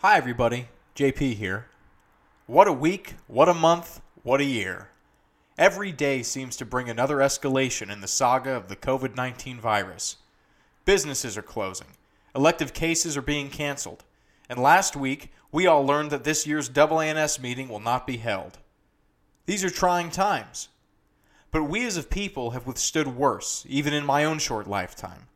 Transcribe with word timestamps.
Hi, 0.00 0.16
everybody. 0.16 0.68
JP 0.94 1.34
here. 1.34 1.66
What 2.46 2.68
a 2.68 2.72
week, 2.72 3.14
what 3.26 3.48
a 3.48 3.52
month, 3.52 4.00
what 4.22 4.40
a 4.40 4.44
year. 4.44 4.90
Every 5.58 5.90
day 5.90 6.22
seems 6.22 6.56
to 6.58 6.64
bring 6.64 6.88
another 6.88 7.16
escalation 7.16 7.90
in 7.90 8.00
the 8.00 8.06
saga 8.06 8.52
of 8.52 8.68
the 8.68 8.76
COVID 8.76 9.16
19 9.16 9.58
virus. 9.58 10.18
Businesses 10.84 11.36
are 11.36 11.42
closing, 11.42 11.88
elective 12.32 12.72
cases 12.72 13.16
are 13.16 13.22
being 13.22 13.50
canceled, 13.50 14.04
and 14.48 14.60
last 14.60 14.94
week 14.94 15.32
we 15.50 15.66
all 15.66 15.84
learned 15.84 16.12
that 16.12 16.22
this 16.22 16.46
year's 16.46 16.70
AANS 16.70 17.40
meeting 17.40 17.68
will 17.68 17.80
not 17.80 18.06
be 18.06 18.18
held. 18.18 18.58
These 19.46 19.64
are 19.64 19.68
trying 19.68 20.12
times. 20.12 20.68
But 21.50 21.64
we 21.64 21.84
as 21.84 21.96
a 21.96 22.04
people 22.04 22.50
have 22.52 22.68
withstood 22.68 23.08
worse, 23.08 23.66
even 23.68 23.92
in 23.92 24.06
my 24.06 24.24
own 24.24 24.38
short 24.38 24.68
lifetime. 24.68 25.26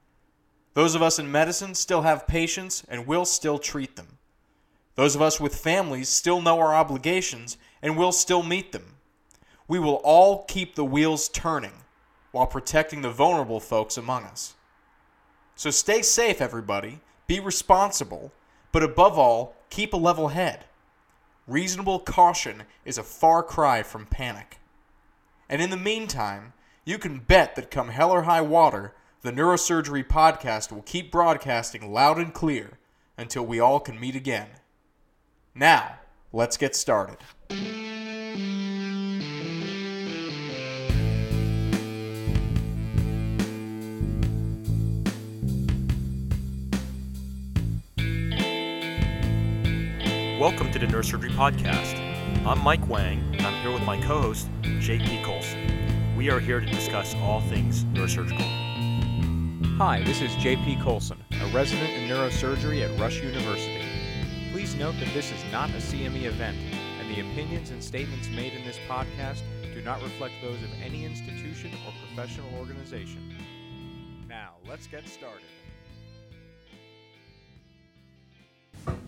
Those 0.74 0.94
of 0.94 1.02
us 1.02 1.18
in 1.18 1.32
medicine 1.32 1.74
still 1.74 2.02
have 2.02 2.28
patients 2.28 2.84
and 2.88 3.08
will 3.08 3.24
still 3.24 3.58
treat 3.58 3.96
them. 3.96 4.18
Those 4.94 5.14
of 5.14 5.22
us 5.22 5.40
with 5.40 5.56
families 5.56 6.08
still 6.08 6.42
know 6.42 6.58
our 6.58 6.74
obligations 6.74 7.56
and 7.80 7.96
will 7.96 8.12
still 8.12 8.42
meet 8.42 8.72
them. 8.72 8.96
We 9.66 9.78
will 9.78 10.00
all 10.04 10.44
keep 10.44 10.74
the 10.74 10.84
wheels 10.84 11.28
turning 11.28 11.72
while 12.30 12.46
protecting 12.46 13.02
the 13.02 13.10
vulnerable 13.10 13.60
folks 13.60 13.96
among 13.96 14.24
us. 14.24 14.54
So 15.54 15.70
stay 15.70 16.02
safe, 16.02 16.40
everybody. 16.40 17.00
Be 17.26 17.40
responsible, 17.40 18.32
but 18.72 18.82
above 18.82 19.18
all, 19.18 19.54
keep 19.70 19.92
a 19.92 19.96
level 19.96 20.28
head. 20.28 20.64
Reasonable 21.46 21.98
caution 21.98 22.64
is 22.84 22.98
a 22.98 23.02
far 23.02 23.42
cry 23.42 23.82
from 23.82 24.06
panic. 24.06 24.58
And 25.48 25.60
in 25.60 25.70
the 25.70 25.76
meantime, 25.76 26.52
you 26.84 26.98
can 26.98 27.18
bet 27.18 27.56
that 27.56 27.70
come 27.70 27.88
hell 27.88 28.10
or 28.10 28.22
high 28.22 28.40
water, 28.40 28.94
the 29.22 29.32
Neurosurgery 29.32 30.06
podcast 30.06 30.72
will 30.72 30.82
keep 30.82 31.12
broadcasting 31.12 31.92
loud 31.92 32.18
and 32.18 32.34
clear 32.34 32.78
until 33.16 33.44
we 33.46 33.60
all 33.60 33.78
can 33.78 34.00
meet 34.00 34.16
again. 34.16 34.48
Now, 35.54 35.96
let's 36.32 36.56
get 36.56 36.74
started. 36.74 37.18
Welcome 50.40 50.72
to 50.72 50.78
the 50.78 50.86
Neurosurgery 50.86 51.30
Podcast. 51.32 51.98
I'm 52.46 52.58
Mike 52.60 52.88
Wang, 52.88 53.22
and 53.34 53.42
I'm 53.42 53.62
here 53.62 53.72
with 53.72 53.82
my 53.82 54.00
co 54.00 54.22
host, 54.22 54.48
JP 54.62 55.22
Colson. 55.22 56.16
We 56.16 56.30
are 56.30 56.40
here 56.40 56.60
to 56.60 56.66
discuss 56.66 57.14
all 57.16 57.42
things 57.42 57.84
neurosurgical. 57.84 58.40
Hi, 59.76 60.02
this 60.02 60.22
is 60.22 60.30
JP 60.36 60.82
Colson, 60.82 61.22
a 61.42 61.46
resident 61.48 61.90
in 61.90 62.08
neurosurgery 62.08 62.90
at 62.90 62.98
Rush 62.98 63.22
University. 63.22 63.81
Note 64.82 64.98
that 64.98 65.14
this 65.14 65.30
is 65.30 65.44
not 65.52 65.70
a 65.70 65.74
CME 65.74 66.24
event, 66.24 66.58
and 66.98 67.08
the 67.08 67.20
opinions 67.20 67.70
and 67.70 67.80
statements 67.80 68.28
made 68.30 68.52
in 68.52 68.64
this 68.64 68.80
podcast 68.88 69.42
do 69.72 69.80
not 69.82 70.02
reflect 70.02 70.34
those 70.42 70.60
of 70.60 70.70
any 70.84 71.04
institution 71.04 71.70
or 71.86 71.92
professional 72.08 72.52
organization. 72.58 73.32
Now, 74.28 74.54
let's 74.68 74.88
get 74.88 75.06
started. 75.06 75.46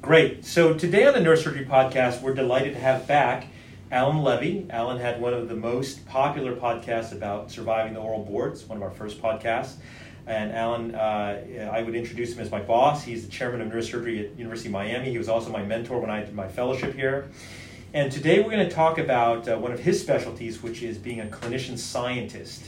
Great. 0.00 0.44
So 0.44 0.74
today 0.74 1.08
on 1.08 1.12
the 1.12 1.18
Neurosurgery 1.18 1.66
Podcast, 1.66 2.22
we're 2.22 2.34
delighted 2.34 2.74
to 2.74 2.78
have 2.78 3.08
back 3.08 3.48
Allan 3.90 4.22
Levi. 4.22 4.72
Allan 4.72 5.00
had 5.00 5.20
one 5.20 5.34
of 5.34 5.48
the 5.48 5.56
most 5.56 6.06
popular 6.06 6.54
podcasts 6.54 7.10
about 7.10 7.50
surviving 7.50 7.94
the 7.94 8.00
oral 8.00 8.24
boards, 8.24 8.64
one 8.64 8.76
of 8.76 8.82
our 8.84 8.92
first 8.92 9.20
podcasts. 9.20 9.74
And 10.26 10.52
Allan, 10.52 10.94
uh, 10.94 11.70
I 11.70 11.82
would 11.82 11.94
introduce 11.94 12.32
him 12.32 12.40
as 12.40 12.50
my 12.50 12.60
boss. 12.60 13.04
He's 13.04 13.26
the 13.26 13.30
chairman 13.30 13.60
of 13.60 13.68
neurosurgery 13.68 14.24
at 14.24 14.38
University 14.38 14.68
of 14.68 14.72
Miami. 14.72 15.10
He 15.10 15.18
was 15.18 15.28
also 15.28 15.50
my 15.50 15.62
mentor 15.62 16.00
when 16.00 16.10
I 16.10 16.20
did 16.20 16.34
my 16.34 16.48
fellowship 16.48 16.94
here. 16.94 17.28
And 17.92 18.10
today 18.10 18.42
we're 18.42 18.50
going 18.50 18.66
to 18.66 18.74
talk 18.74 18.98
about 18.98 19.46
uh, 19.46 19.58
one 19.58 19.70
of 19.70 19.80
his 19.80 20.00
specialties, 20.00 20.62
which 20.62 20.82
is 20.82 20.96
being 20.96 21.20
a 21.20 21.26
clinician 21.26 21.78
scientist. 21.78 22.64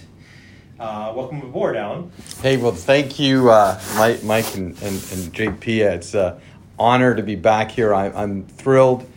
Uh, 0.78 1.14
welcome 1.16 1.40
aboard, 1.40 1.76
Allan. 1.76 2.12
Hey, 2.42 2.58
well, 2.58 2.72
thank 2.72 3.18
you, 3.18 3.50
uh, 3.50 3.80
Mike, 3.96 4.22
Mike 4.22 4.54
and, 4.54 4.72
and, 4.82 4.82
and 4.82 5.32
JP. 5.32 5.66
It's 5.94 6.14
an 6.14 6.38
honor 6.78 7.14
to 7.14 7.22
be 7.22 7.36
back 7.36 7.70
here. 7.70 7.94
I, 7.94 8.10
I'm 8.10 8.44
thrilled 8.46 9.08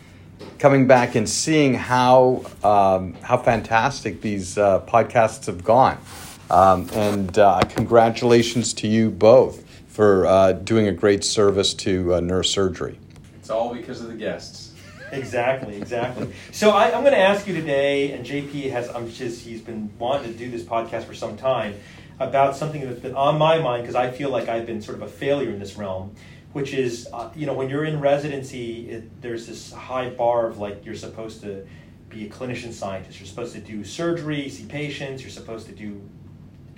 coming 0.57 0.87
back 0.87 1.15
and 1.15 1.27
seeing 1.27 1.73
how 1.73 2.43
um, 2.63 3.13
how 3.21 3.37
fantastic 3.37 4.21
these 4.21 4.57
uh, 4.57 4.81
podcasts 4.81 5.45
have 5.47 5.63
gone. 5.63 5.97
Um, 6.51 6.89
and 6.93 7.37
uh, 7.37 7.61
congratulations 7.69 8.73
to 8.75 8.87
you 8.87 9.11
both 9.11 9.63
for 9.87 10.25
uh, 10.25 10.53
doing 10.53 10.87
a 10.87 10.91
great 10.91 11.23
service 11.23 11.73
to 11.75 12.15
uh, 12.15 12.19
neurosurgery. 12.19 12.97
It's 13.39 13.49
all 13.49 13.73
because 13.73 14.01
of 14.01 14.07
the 14.07 14.15
guests. 14.15 14.73
Exactly, 15.11 15.75
exactly. 15.75 16.31
So 16.51 16.71
I, 16.71 16.85
I'm 16.85 17.01
going 17.01 17.13
to 17.13 17.19
ask 17.19 17.47
you 17.47 17.53
today, 17.53 18.11
and 18.11 18.25
JP 18.25 18.71
has, 18.71 18.89
I'm 18.89 19.09
just, 19.09 19.43
he's 19.43 19.61
been 19.61 19.91
wanting 19.97 20.31
to 20.31 20.37
do 20.37 20.49
this 20.49 20.63
podcast 20.63 21.05
for 21.05 21.13
some 21.13 21.35
time 21.35 21.75
about 22.19 22.55
something 22.55 22.81
that's 22.81 22.99
been 22.99 23.15
on 23.15 23.37
my 23.37 23.59
mind 23.59 23.83
because 23.83 23.95
I 23.95 24.11
feel 24.11 24.29
like 24.29 24.49
I've 24.49 24.65
been 24.65 24.81
sort 24.81 24.97
of 24.97 25.03
a 25.03 25.07
failure 25.07 25.49
in 25.49 25.59
this 25.59 25.77
realm, 25.77 26.15
which 26.53 26.73
is, 26.73 27.07
uh, 27.13 27.31
you 27.35 27.45
know, 27.45 27.53
when 27.53 27.69
you're 27.69 27.85
in 27.85 27.99
residency, 27.99 28.89
it, 28.89 29.21
there's 29.21 29.47
this 29.47 29.71
high 29.71 30.09
bar 30.09 30.47
of 30.47 30.59
like 30.59 30.85
you're 30.85 30.95
supposed 30.95 31.41
to 31.41 31.65
be 32.09 32.25
a 32.25 32.29
clinician 32.29 32.73
scientist. 32.73 33.19
You're 33.19 33.27
supposed 33.27 33.53
to 33.53 33.61
do 33.61 33.83
surgery, 33.83 34.49
see 34.49 34.65
patients. 34.65 35.21
You're 35.21 35.31
supposed 35.31 35.67
to 35.67 35.73
do 35.73 36.01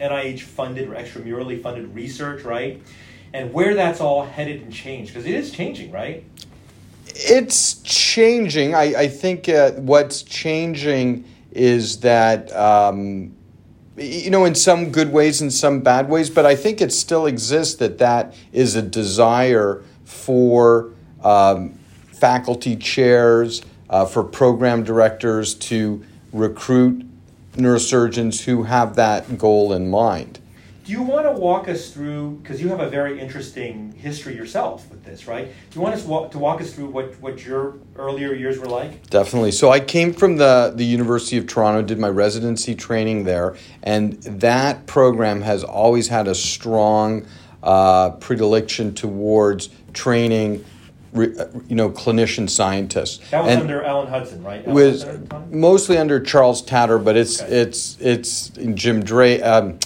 NIH 0.01 0.41
funded 0.41 0.89
or 0.89 0.95
extramurally 0.95 1.61
funded 1.61 1.93
research, 1.93 2.43
right? 2.43 2.81
And 3.33 3.53
where 3.53 3.75
that's 3.75 4.01
all 4.01 4.25
headed 4.25 4.61
and 4.61 4.73
changed 4.73 5.13
because 5.13 5.25
it 5.25 5.33
is 5.33 5.51
changing, 5.51 5.91
right? 5.91 6.23
It's 7.07 7.75
changing. 7.83 8.73
I, 8.75 8.83
I 9.01 9.07
think 9.07 9.47
uh, 9.47 9.71
what's 9.73 10.23
changing 10.23 11.25
is 11.51 11.99
that, 11.99 12.53
um, 12.55 13.35
you 13.97 14.29
know, 14.29 14.45
in 14.45 14.55
some 14.55 14.91
good 14.91 15.11
ways 15.11 15.41
and 15.41 15.51
some 15.53 15.81
bad 15.81 16.09
ways, 16.09 16.29
but 16.29 16.45
I 16.45 16.55
think 16.55 16.81
it 16.81 16.91
still 16.91 17.25
exists 17.25 17.75
that 17.75 17.97
that 17.99 18.33
is 18.51 18.75
a 18.75 18.81
desire 18.81 19.83
for 20.03 20.93
um, 21.23 21.77
faculty 22.11 22.75
chairs, 22.75 23.61
uh, 23.89 24.05
for 24.05 24.23
program 24.23 24.83
directors 24.83 25.53
to 25.55 26.03
recruit 26.31 27.05
neurosurgeons 27.53 28.43
who 28.43 28.63
have 28.63 28.95
that 28.95 29.37
goal 29.37 29.73
in 29.73 29.89
mind. 29.89 30.39
Do 30.83 30.91
you 30.91 31.03
want 31.03 31.25
to 31.25 31.31
walk 31.31 31.67
us 31.67 31.91
through, 31.91 32.39
because 32.41 32.59
you 32.59 32.69
have 32.69 32.79
a 32.79 32.89
very 32.89 33.19
interesting 33.19 33.91
history 33.93 34.35
yourself 34.35 34.89
with 34.89 35.05
this, 35.05 35.27
right? 35.27 35.45
Do 35.45 35.75
you 35.75 35.81
want 35.81 35.93
us 35.93 36.03
to 36.03 36.39
walk 36.39 36.59
us 36.59 36.73
through 36.73 36.87
what, 36.87 37.13
what 37.21 37.45
your 37.45 37.75
earlier 37.95 38.33
years 38.33 38.57
were 38.57 38.65
like? 38.65 39.07
Definitely. 39.09 39.51
So 39.51 39.69
I 39.69 39.79
came 39.79 40.11
from 40.11 40.37
the, 40.37 40.73
the 40.75 40.83
University 40.83 41.37
of 41.37 41.45
Toronto, 41.45 41.83
did 41.83 41.99
my 41.99 42.09
residency 42.09 42.73
training 42.73 43.25
there, 43.25 43.55
and 43.83 44.13
that 44.23 44.87
program 44.87 45.41
has 45.41 45.63
always 45.63 46.07
had 46.07 46.27
a 46.27 46.35
strong 46.35 47.27
uh, 47.61 48.09
predilection 48.11 48.95
towards 48.95 49.69
training 49.93 50.65
you 51.13 51.75
know, 51.75 51.89
clinician 51.89 52.49
scientists. 52.49 53.19
That 53.31 53.43
was 53.43 53.51
And- 53.53 53.61
under 53.63 53.83
Alan 53.83 54.07
Hudson, 54.07 54.43
right? 54.43 54.61
Alan 54.63 54.73
was 54.73 55.03
Hudson 55.03 55.23
at 55.23 55.29
the 55.29 55.35
time? 55.35 55.59
mostly 55.59 55.97
under 55.97 56.19
Charles 56.19 56.63
Tator, 56.63 57.03
but 57.03 57.17
it's 57.17 57.41
Okay. 57.41 57.53
it's 57.61 57.97
it's 57.99 58.51
Jim 58.75 59.03
Drake, 59.03 59.43
um, 59.43 59.77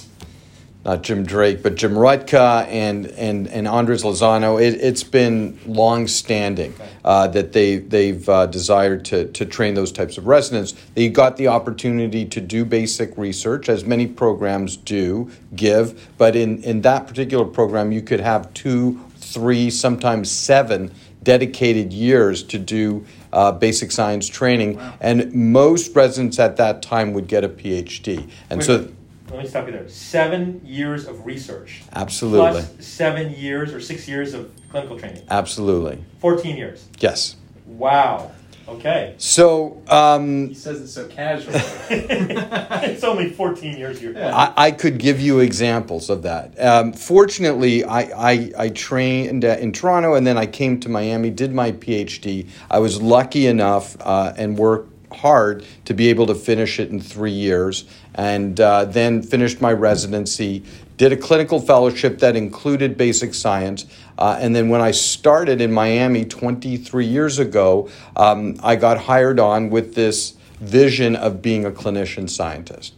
not 0.86 1.02
Jim 1.02 1.24
Drake, 1.24 1.64
but 1.64 1.74
Jim 1.74 1.94
Rutka 1.96 2.68
and 2.68 3.08
and 3.18 3.48
and 3.48 3.68
Andres 3.68 4.04
Lozano. 4.04 4.62
It, 4.62 4.76
it's 4.80 5.02
been 5.04 5.58
long 5.66 6.06
standing 6.06 6.74
Okay. 6.80 6.90
uh, 7.04 7.28
that 7.30 7.54
they 7.54 7.78
they've 7.78 8.30
uh, 8.30 8.46
desired 8.46 9.04
to 9.06 9.26
to 9.26 9.46
train 9.48 9.74
those 9.74 9.92
types 9.92 10.20
of 10.20 10.28
residents. 10.28 10.76
They 10.94 11.10
got 11.10 11.38
the 11.38 11.48
opportunity 11.48 12.26
to 12.26 12.40
do 12.40 12.66
basic 12.66 13.18
research, 13.18 13.68
as 13.68 13.84
many 13.84 14.06
programs 14.06 14.78
do 14.78 15.32
give, 15.56 16.08
but 16.20 16.36
in 16.36 16.62
in 16.62 16.82
that 16.82 17.08
particular 17.08 17.46
program, 17.46 17.92
you 17.92 18.04
could 18.04 18.20
have 18.20 18.54
two, 18.54 19.00
three, 19.18 19.72
sometimes 19.72 20.30
seven 20.30 20.92
dedicated 21.26 21.92
years 21.92 22.42
to 22.44 22.58
do 22.58 23.06
uh, 23.34 23.52
basic 23.52 23.92
science 23.92 24.30
training, 24.30 24.80
and 25.02 25.34
most 25.34 25.94
residents 25.94 26.40
at 26.40 26.56
that 26.56 26.82
time 26.82 27.12
would 27.12 27.28
get 27.28 27.44
a 27.44 27.50
PhD. 27.50 28.30
And 28.50 28.60
Wait, 28.60 28.66
so, 28.66 28.88
let 29.30 29.40
me 29.40 29.48
stop 29.48 29.66
you 29.66 29.74
there. 29.74 29.90
Seven 29.90 30.62
years 30.64 31.06
of 31.06 31.26
research. 31.26 31.82
absolutely, 31.94 32.62
Plus 32.62 32.86
seven 32.86 33.34
years 33.34 33.74
or 33.74 33.82
six 33.82 34.08
years 34.08 34.34
of 34.34 34.50
clinical 34.70 34.98
training. 34.98 35.24
absolutely, 35.30 36.02
14 36.20 36.56
years. 36.56 36.88
yes. 37.00 37.36
Wow. 37.66 38.32
Okay. 38.68 39.14
So 39.18 39.82
um, 39.88 40.48
He 40.48 40.54
says 40.56 40.82
it 40.82 40.88
so 40.88 41.08
casually. 41.08 41.60
it's 41.90 43.04
only 43.04 43.30
14 43.30 43.78
years 43.78 44.00
here. 44.00 44.14
I, 44.18 44.54
I 44.58 44.72
could 44.72 44.98
give 44.98 45.20
you 45.20 45.40
examples 45.40 46.10
of 46.10 46.24
that. 46.24 46.60
Um, 46.60 46.94
fortunately, 46.94 47.84
I, 47.84 48.02
I, 48.32 48.52
I 48.58 48.70
trained 48.70 49.46
uh, 49.46 49.58
in 49.60 49.72
Toronto 49.72 50.16
and 50.16 50.26
then 50.26 50.38
I 50.38 50.48
came 50.48 50.80
to 50.80 50.90
Miami, 50.90 51.30
did 51.30 51.54
my 51.54 51.74
PhD. 51.74 52.48
I 52.70 52.80
was 52.80 53.02
lucky 53.02 53.46
enough 53.48 53.98
uh, 54.00 54.34
and 54.36 54.58
worked 54.58 54.92
hard 55.14 55.66
to 55.86 55.94
be 55.94 56.10
able 56.10 56.26
to 56.28 56.36
finish 56.36 56.80
it 56.80 56.90
in 56.90 57.00
three 57.00 57.32
years 57.32 57.86
and 58.16 58.60
uh, 58.60 58.86
then 58.86 59.22
finished 59.22 59.62
my 59.62 59.72
residency 59.72 60.64
did 60.98 61.12
a 61.12 61.18
clinical 61.18 61.60
fellowship 61.60 62.20
that 62.20 62.36
included 62.36 62.98
basic 62.98 63.34
science. 63.34 63.86
Uh, 64.18 64.38
and 64.40 64.56
then 64.56 64.70
when 64.70 64.82
I 64.82 64.92
started 64.92 65.60
in 65.62 65.72
Miami 65.72 66.26
23 66.26 67.06
years 67.06 67.40
ago, 67.40 67.90
um, 68.16 68.58
I 68.64 68.76
got 68.76 68.98
hired 68.98 69.40
on 69.40 69.70
with 69.70 69.96
this 69.96 70.36
vision 70.60 71.16
of 71.16 71.42
being 71.42 71.66
a 71.66 71.72
clinician 71.72 72.30
scientist. 72.30 72.94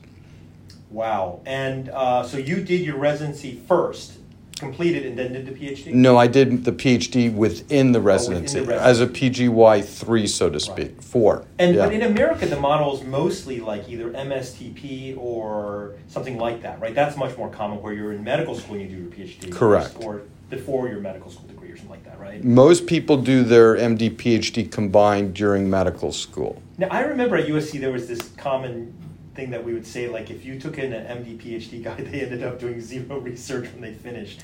Wow. 0.92 1.42
And 1.46 1.90
uh, 1.90 2.24
so 2.24 2.38
you 2.38 2.64
did 2.64 2.82
your 2.82 2.98
residency 2.98 3.62
first, 3.68 4.17
completed, 4.60 5.06
and 5.06 5.18
then 5.18 5.34
did 5.34 5.46
the 5.46 5.52
PhD? 5.52 5.94
No, 5.94 6.18
I 6.18 6.28
did 6.28 6.66
the 6.66 6.72
PhD 6.72 7.30
oh, 7.30 7.38
within 7.38 7.92
the 7.92 8.02
residency, 8.02 8.60
Oh, 8.60 8.66
the 8.66 8.82
as 8.82 9.02
a 9.02 9.08
PGY 9.08 9.84
3, 9.84 10.28
so 10.28 10.50
to 10.50 10.60
speak. 10.60 10.78
Right. 10.78 11.04
Four. 11.04 11.46
And 11.60 11.76
yeah. 11.76 11.86
but 11.86 11.94
in 11.94 12.04
America, 12.04 12.46
the 12.46 12.60
model 12.60 12.96
is 12.96 13.04
mostly 13.04 13.60
like 13.60 13.88
either 13.90 14.12
MSTP 14.12 15.18
or 15.18 15.96
something 16.08 16.38
like 16.38 16.62
that, 16.62 16.80
right? 16.80 16.94
That's 16.94 17.18
much 17.18 17.38
more 17.38 17.50
common 17.50 17.82
where 17.82 17.94
you're 17.94 18.14
in 18.14 18.24
medical 18.24 18.56
school 18.56 18.76
and 18.76 18.90
you 18.90 18.96
do 18.96 19.02
your 19.04 19.28
PhD. 19.28 19.52
Correct. 19.52 19.96
Or 20.02 20.24
before 20.50 20.88
your 20.88 21.00
medical 21.00 21.30
school 21.30 21.48
degree 21.48 21.70
or 21.70 21.76
something 21.76 21.92
like 21.92 22.06
that, 22.06 22.20
right? 22.20 22.44
Most 22.44 22.88
people 22.88 23.18
do 23.18 23.44
their 23.44 23.76
MD 23.76 24.16
PhD 24.16 24.72
combined 24.72 25.34
during 25.34 25.70
medical 25.70 26.12
school. 26.12 26.62
Now 26.78 26.88
I 26.90 27.02
remember 27.02 27.36
at 27.36 27.48
USC 27.48 27.80
there 27.80 27.92
was 27.92 28.08
this 28.08 28.22
common 28.38 28.94
thing 29.38 29.52
that 29.52 29.64
we 29.64 29.74
would 29.74 29.86
say 29.86 30.10
like 30.10 30.30
if 30.32 30.44
you 30.44 30.60
took 30.60 30.80
in 30.80 30.92
an 30.92 31.24
MD 31.24 31.38
PhD 31.40 31.82
guy, 31.82 31.96
they 32.02 32.22
ended 32.22 32.44
up 32.44 32.60
doing 32.60 32.82
zero 32.82 33.20
research 33.32 33.72
when 33.72 33.82
they 33.82 33.94
finished. 33.94 34.42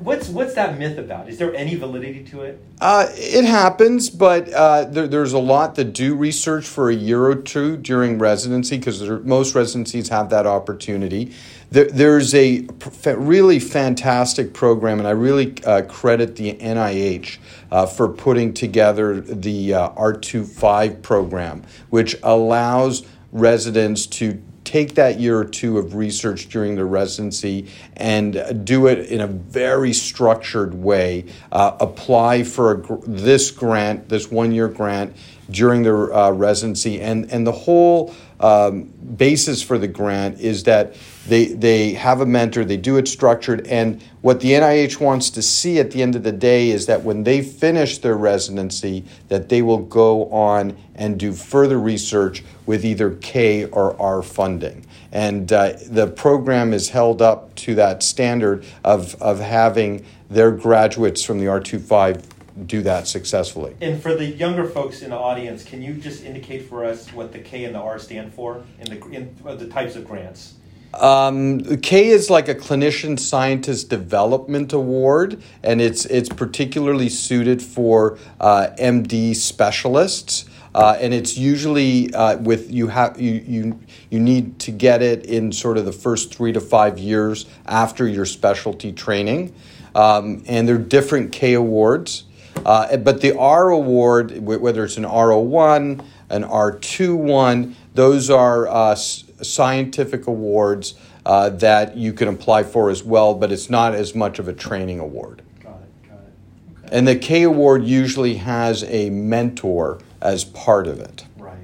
What's 0.00 0.28
what's 0.28 0.54
that 0.54 0.78
myth 0.78 0.98
about? 0.98 1.28
Is 1.28 1.38
there 1.38 1.54
any 1.54 1.74
validity 1.74 2.22
to 2.24 2.42
it? 2.42 2.62
Uh, 2.80 3.06
it 3.10 3.44
happens, 3.44 4.08
but 4.08 4.52
uh, 4.52 4.84
there, 4.84 5.08
there's 5.08 5.32
a 5.32 5.38
lot 5.38 5.74
that 5.74 5.92
do 5.92 6.14
research 6.14 6.66
for 6.66 6.90
a 6.90 6.94
year 6.94 7.24
or 7.24 7.34
two 7.34 7.76
during 7.76 8.18
residency 8.18 8.78
because 8.78 9.02
most 9.24 9.54
residencies 9.54 10.08
have 10.08 10.30
that 10.30 10.46
opportunity. 10.46 11.32
There, 11.70 11.86
there's 11.86 12.34
a 12.34 12.66
really 13.04 13.58
fantastic 13.58 14.54
program, 14.54 15.00
and 15.00 15.08
I 15.08 15.12
really 15.12 15.54
uh, 15.64 15.82
credit 15.82 16.36
the 16.36 16.54
NIH 16.54 17.38
uh, 17.70 17.86
for 17.86 18.08
putting 18.08 18.54
together 18.54 19.20
the 19.20 19.74
uh, 19.74 19.88
R25 19.90 21.02
program, 21.02 21.62
which 21.90 22.16
allows 22.22 23.04
residents 23.34 24.06
to 24.06 24.40
take 24.64 24.94
that 24.94 25.20
year 25.20 25.38
or 25.38 25.44
two 25.44 25.76
of 25.76 25.94
research 25.94 26.48
during 26.48 26.74
their 26.74 26.86
residency 26.86 27.68
and 27.96 28.64
do 28.64 28.86
it 28.86 28.98
in 29.10 29.20
a 29.20 29.26
very 29.26 29.92
structured 29.92 30.74
way. 30.74 31.26
Uh, 31.52 31.76
apply 31.80 32.42
for 32.42 32.72
a, 32.72 32.98
this 33.06 33.50
grant, 33.50 34.08
this 34.08 34.30
one 34.30 34.52
year 34.52 34.68
grant 34.68 35.14
during 35.50 35.82
their 35.82 36.12
uh, 36.14 36.30
residency, 36.30 37.00
and 37.00 37.30
and 37.30 37.46
the 37.46 37.52
whole 37.52 38.14
um, 38.40 38.84
basis 39.16 39.62
for 39.62 39.78
the 39.78 39.88
grant 39.88 40.40
is 40.40 40.64
that 40.64 40.94
they 41.26 41.46
they 41.46 41.92
have 41.94 42.20
a 42.20 42.26
mentor, 42.26 42.64
they 42.64 42.76
do 42.76 42.96
it 42.96 43.08
structured, 43.08 43.66
and 43.66 44.02
what 44.20 44.40
the 44.40 44.52
NIH 44.52 45.00
wants 45.00 45.30
to 45.30 45.42
see 45.42 45.78
at 45.78 45.90
the 45.90 46.02
end 46.02 46.14
of 46.16 46.22
the 46.22 46.32
day 46.32 46.70
is 46.70 46.86
that 46.86 47.02
when 47.02 47.24
they 47.24 47.42
finish 47.42 47.98
their 47.98 48.16
residency, 48.16 49.04
that 49.28 49.48
they 49.48 49.62
will 49.62 49.78
go 49.78 50.26
on 50.30 50.76
and 50.94 51.18
do 51.18 51.32
further 51.32 51.78
research 51.78 52.42
with 52.66 52.84
either 52.84 53.10
K 53.16 53.64
or 53.66 54.00
R 54.00 54.22
funding. 54.22 54.86
And 55.12 55.52
uh, 55.52 55.74
the 55.86 56.08
program 56.08 56.72
is 56.72 56.88
held 56.88 57.22
up 57.22 57.54
to 57.56 57.76
that 57.76 58.02
standard 58.02 58.64
of, 58.82 59.14
of 59.22 59.38
having 59.38 60.04
their 60.28 60.50
graduates 60.50 61.22
from 61.22 61.38
the 61.38 61.46
R25 61.46 62.22
do 62.66 62.82
that 62.82 63.08
successfully. 63.08 63.74
And 63.80 64.00
for 64.00 64.14
the 64.14 64.26
younger 64.26 64.64
folks 64.64 65.02
in 65.02 65.10
the 65.10 65.16
audience, 65.16 65.64
can 65.64 65.82
you 65.82 65.94
just 65.94 66.24
indicate 66.24 66.68
for 66.68 66.84
us 66.84 67.12
what 67.12 67.32
the 67.32 67.38
K 67.38 67.64
and 67.64 67.74
the 67.74 67.80
R 67.80 67.98
stand 67.98 68.32
for 68.32 68.64
in 68.78 68.86
the 68.86 69.08
in 69.10 69.36
uh, 69.44 69.54
the 69.54 69.66
types 69.66 69.96
of 69.96 70.06
grants? 70.06 70.54
Um, 71.00 71.78
K 71.78 72.08
is 72.08 72.30
like 72.30 72.48
a 72.48 72.54
clinician 72.54 73.18
scientist 73.18 73.90
development 73.90 74.72
award, 74.72 75.42
and 75.62 75.80
it's 75.80 76.04
it's 76.06 76.28
particularly 76.28 77.08
suited 77.08 77.62
for 77.62 78.18
uh, 78.40 78.68
MD 78.78 79.34
specialists. 79.34 80.46
Uh, 80.74 80.96
and 81.00 81.14
it's 81.14 81.36
usually 81.36 82.12
uh, 82.14 82.36
with 82.38 82.72
you 82.72 82.88
have 82.88 83.20
you, 83.20 83.32
you 83.46 83.80
you 84.10 84.18
need 84.18 84.58
to 84.58 84.72
get 84.72 85.02
it 85.02 85.24
in 85.24 85.52
sort 85.52 85.78
of 85.78 85.84
the 85.84 85.92
first 85.92 86.34
three 86.34 86.52
to 86.52 86.60
five 86.60 86.98
years 86.98 87.46
after 87.66 88.08
your 88.08 88.26
specialty 88.26 88.92
training, 88.92 89.54
um, 89.94 90.42
and 90.46 90.66
there 90.68 90.74
are 90.74 90.78
different 90.78 91.30
K 91.30 91.54
awards, 91.54 92.24
uh, 92.64 92.96
but 92.98 93.20
the 93.20 93.36
R 93.36 93.70
award, 93.70 94.38
whether 94.38 94.84
it's 94.84 94.96
an 94.96 95.04
R01, 95.04 96.04
an 96.30 96.42
R2 96.44 97.16
one, 97.16 97.76
those 97.94 98.30
are 98.30 98.66
uh, 98.66 98.94
scientific 98.94 100.26
awards 100.26 100.94
uh, 101.26 101.50
that 101.50 101.96
you 101.96 102.12
can 102.12 102.28
apply 102.28 102.62
for 102.62 102.90
as 102.90 103.02
well, 103.02 103.34
but 103.34 103.52
it's 103.52 103.70
not 103.70 103.94
as 103.94 104.14
much 104.14 104.38
of 104.38 104.48
a 104.48 104.52
training 104.52 105.00
award. 105.00 105.42
Got 105.62 105.76
it. 105.76 106.08
Got 106.08 106.18
it. 106.18 106.84
Okay. 106.86 106.96
And 106.96 107.08
the 107.08 107.16
K 107.16 107.42
award 107.42 107.84
usually 107.84 108.34
has 108.36 108.84
a 108.84 109.10
mentor 109.10 110.00
as 110.20 110.44
part 110.44 110.86
of 110.86 111.00
it. 111.00 111.24
Right. 111.36 111.56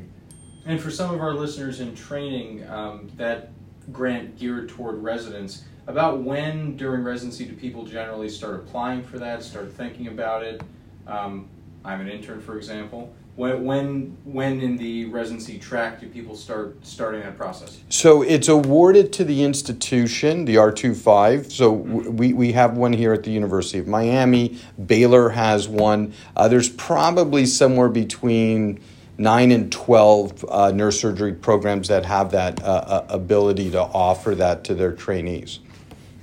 And 0.67 0.81
for 0.81 0.91
some 0.91 1.15
of 1.15 1.21
our 1.21 1.35
listeners 1.35 1.81
in 1.81 1.95
training, 1.95 2.69
um, 2.69 3.11
that 3.17 3.51
grant 3.93 4.39
geared 4.39 4.69
toward 4.69 5.03
residents, 5.03 5.65
about 5.87 6.21
when 6.21 6.77
during 6.77 7.03
residency 7.03 7.45
do 7.45 7.55
people 7.55 7.85
generally 7.85 8.29
start 8.29 8.55
applying 8.55 9.03
for 9.03 9.19
that, 9.19 9.43
start 9.43 9.73
thinking 9.73 10.07
about 10.07 10.43
it? 10.43 10.63
Um, 11.11 11.49
I'm 11.85 12.01
an 12.01 12.09
intern, 12.09 12.41
for 12.41 12.57
example. 12.57 13.13
When, 13.37 13.65
when, 13.65 14.17
when 14.25 14.61
in 14.61 14.77
the 14.77 15.07
residency 15.07 15.59
track 15.59 16.01
do 16.01 16.09
people 16.09 16.37
start 16.37 16.77
starting 16.85 17.23
that 17.23 17.39
process? 17.39 17.81
So 17.89 18.23
it's 18.23 18.49
awarded 18.49 19.13
to 19.15 19.25
the 19.25 19.43
institution, 19.45 20.45
the 20.45 20.57
R25. 20.57 21.51
So 21.51 21.77
w- 21.77 22.11
we, 22.11 22.33
we 22.35 22.53
have 22.53 22.77
one 22.77 22.93
here 22.93 23.15
at 23.15 23.23
the 23.23 23.31
University 23.31 23.79
of 23.79 23.89
Miami. 23.89 24.59
Baylor 24.85 25.31
has 25.31 25.69
one. 25.69 26.13
Uh, 26.37 26.49
there's 26.49 26.69
probably 26.69 27.47
somewhere 27.47 27.89
between 27.89 28.81
9 29.17 29.51
and 29.53 29.73
12 29.73 30.45
uh, 30.45 30.91
surgery 30.91 31.33
programs 31.33 31.89
that 31.89 32.05
have 32.05 32.33
that 32.33 32.63
uh, 32.63 32.67
uh, 32.67 33.07
ability 33.09 33.71
to 33.71 33.81
offer 33.81 34.35
that 34.35 34.65
to 34.65 34.75
their 34.75 34.93
trainees. 34.93 35.61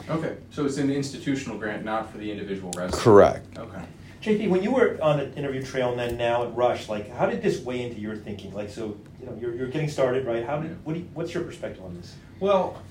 Okay, 0.10 0.38
so 0.52 0.66
it's 0.66 0.78
an 0.78 0.92
institutional 0.92 1.58
grant, 1.58 1.84
not 1.84 2.12
for 2.12 2.18
the 2.18 2.32
individual 2.32 2.72
resident. 2.78 3.02
Correct. 3.02 3.58
Okay. 3.58 3.82
JP, 4.28 4.50
when 4.50 4.62
you 4.62 4.72
were 4.72 5.00
on 5.02 5.20
the 5.20 5.34
interview 5.36 5.64
trail 5.64 5.92
and 5.92 6.00
then 6.00 6.18
now 6.18 6.44
at 6.44 6.54
Rush, 6.54 6.90
like 6.90 7.10
how 7.10 7.28
did 7.28 7.42
this 7.42 7.62
weigh 7.62 7.84
into 7.84 8.02
your 8.02 8.18
thinking? 8.18 8.54
Like 8.54 8.70
so, 8.70 8.98
you 9.22 9.26
know, 9.26 9.38
you're, 9.40 9.56
you're 9.56 9.70
getting 9.70 9.88
started, 9.88 10.26
right? 10.26 10.46
How 10.46 10.60
did 10.60 10.84
what 10.86 10.94
do 10.94 11.00
you, 11.00 11.10
what's 11.14 11.34
your 11.34 11.44
perspective 11.44 11.82
on 11.86 11.96
this? 11.96 12.14
Well, 12.42 12.82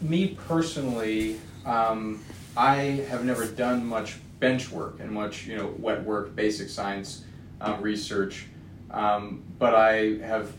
me 0.00 0.28
personally, 0.46 1.40
um, 1.66 2.22
I 2.56 2.74
have 3.08 3.24
never 3.24 3.46
done 3.46 3.84
much 3.84 4.18
bench 4.38 4.70
work 4.70 5.00
and 5.00 5.10
much, 5.10 5.44
you 5.44 5.56
know, 5.56 5.74
wet 5.78 6.04
work, 6.04 6.36
basic 6.36 6.68
science 6.68 7.24
um, 7.60 7.82
research, 7.82 8.46
um, 8.92 9.42
but 9.58 9.74
I 9.74 10.18
have 10.18 10.52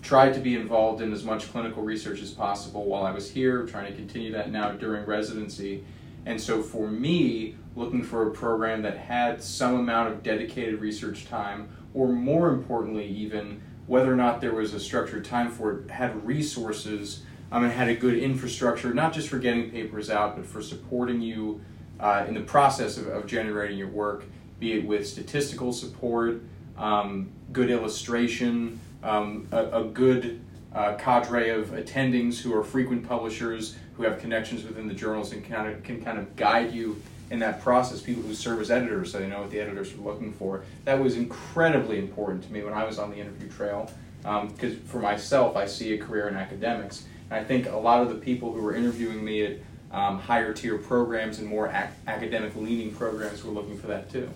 tried 0.00 0.32
to 0.32 0.40
be 0.40 0.56
involved 0.56 1.02
in 1.02 1.12
as 1.12 1.24
much 1.24 1.52
clinical 1.52 1.82
research 1.82 2.22
as 2.22 2.30
possible 2.30 2.86
while 2.86 3.02
I 3.02 3.10
was 3.10 3.30
here, 3.30 3.66
trying 3.66 3.92
to 3.92 3.96
continue 3.96 4.32
that 4.32 4.50
now 4.50 4.72
during 4.72 5.04
residency. 5.04 5.84
And 6.24 6.40
so 6.40 6.62
for 6.62 6.88
me, 6.88 7.56
looking 7.78 8.02
for 8.02 8.28
a 8.28 8.30
program 8.32 8.82
that 8.82 8.98
had 8.98 9.42
some 9.42 9.76
amount 9.76 10.12
of 10.12 10.22
dedicated 10.22 10.80
research 10.80 11.26
time, 11.26 11.68
or 11.94 12.08
more 12.08 12.50
importantly, 12.50 13.06
even 13.06 13.62
whether 13.86 14.12
or 14.12 14.16
not 14.16 14.40
there 14.40 14.52
was 14.52 14.74
a 14.74 14.80
structured 14.80 15.24
time 15.24 15.50
for 15.50 15.78
it, 15.78 15.90
had 15.90 16.26
resources 16.26 17.22
um, 17.52 17.64
and 17.64 17.72
had 17.72 17.88
a 17.88 17.94
good 17.94 18.18
infrastructure, 18.18 18.92
not 18.92 19.12
just 19.12 19.28
for 19.28 19.38
getting 19.38 19.70
papers 19.70 20.10
out, 20.10 20.36
but 20.36 20.44
for 20.44 20.60
supporting 20.60 21.22
you 21.22 21.60
uh, 22.00 22.24
in 22.28 22.34
the 22.34 22.40
process 22.40 22.98
of, 22.98 23.06
of 23.06 23.26
generating 23.26 23.78
your 23.78 23.88
work, 23.88 24.24
be 24.60 24.72
it 24.72 24.84
with 24.84 25.06
statistical 25.06 25.72
support, 25.72 26.42
um, 26.76 27.30
good 27.52 27.70
illustration, 27.70 28.78
um, 29.02 29.46
a, 29.52 29.80
a 29.80 29.84
good 29.84 30.40
uh, 30.74 30.94
cadre 30.96 31.48
of 31.48 31.68
attendings 31.68 32.40
who 32.40 32.54
are 32.54 32.62
frequent 32.62 33.08
publishers 33.08 33.76
who 33.94 34.02
have 34.02 34.18
connections 34.20 34.64
within 34.64 34.86
the 34.86 34.94
journals 34.94 35.32
and 35.32 35.48
kind 35.48 35.72
of 35.72 35.82
can 35.82 36.04
kind 36.04 36.18
of 36.18 36.36
guide 36.36 36.72
you 36.72 37.00
in 37.30 37.38
that 37.40 37.60
process. 37.62 38.00
People 38.00 38.22
who 38.22 38.34
serve 38.34 38.60
as 38.60 38.70
editors, 38.70 39.12
so 39.12 39.18
they 39.18 39.26
know 39.26 39.40
what 39.40 39.50
the 39.50 39.60
editors 39.60 39.92
are 39.94 39.98
looking 39.98 40.32
for. 40.32 40.62
That 40.84 41.00
was 41.00 41.16
incredibly 41.16 41.98
important 41.98 42.44
to 42.44 42.52
me 42.52 42.62
when 42.62 42.72
I 42.74 42.84
was 42.84 42.98
on 42.98 43.10
the 43.10 43.16
interview 43.16 43.48
trail. 43.48 43.90
Because 44.22 44.76
for 44.86 44.98
myself, 44.98 45.56
I 45.56 45.66
see 45.66 45.94
a 45.94 45.98
career 45.98 46.28
in 46.28 46.36
academics, 46.36 47.04
and 47.30 47.38
I 47.38 47.44
think 47.44 47.66
a 47.66 47.76
lot 47.76 48.02
of 48.02 48.08
the 48.08 48.16
people 48.16 48.52
who 48.52 48.60
were 48.60 48.74
interviewing 48.74 49.24
me 49.24 49.44
at 49.44 49.56
um, 49.90 50.18
higher 50.18 50.52
tier 50.52 50.76
programs 50.76 51.38
and 51.38 51.48
more 51.48 51.68
ac- 51.68 51.94
academic 52.06 52.54
leaning 52.56 52.94
programs 52.94 53.42
were 53.44 53.52
looking 53.52 53.78
for 53.78 53.86
that 53.86 54.10
too. 54.10 54.28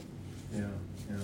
Yeah. 0.55 0.67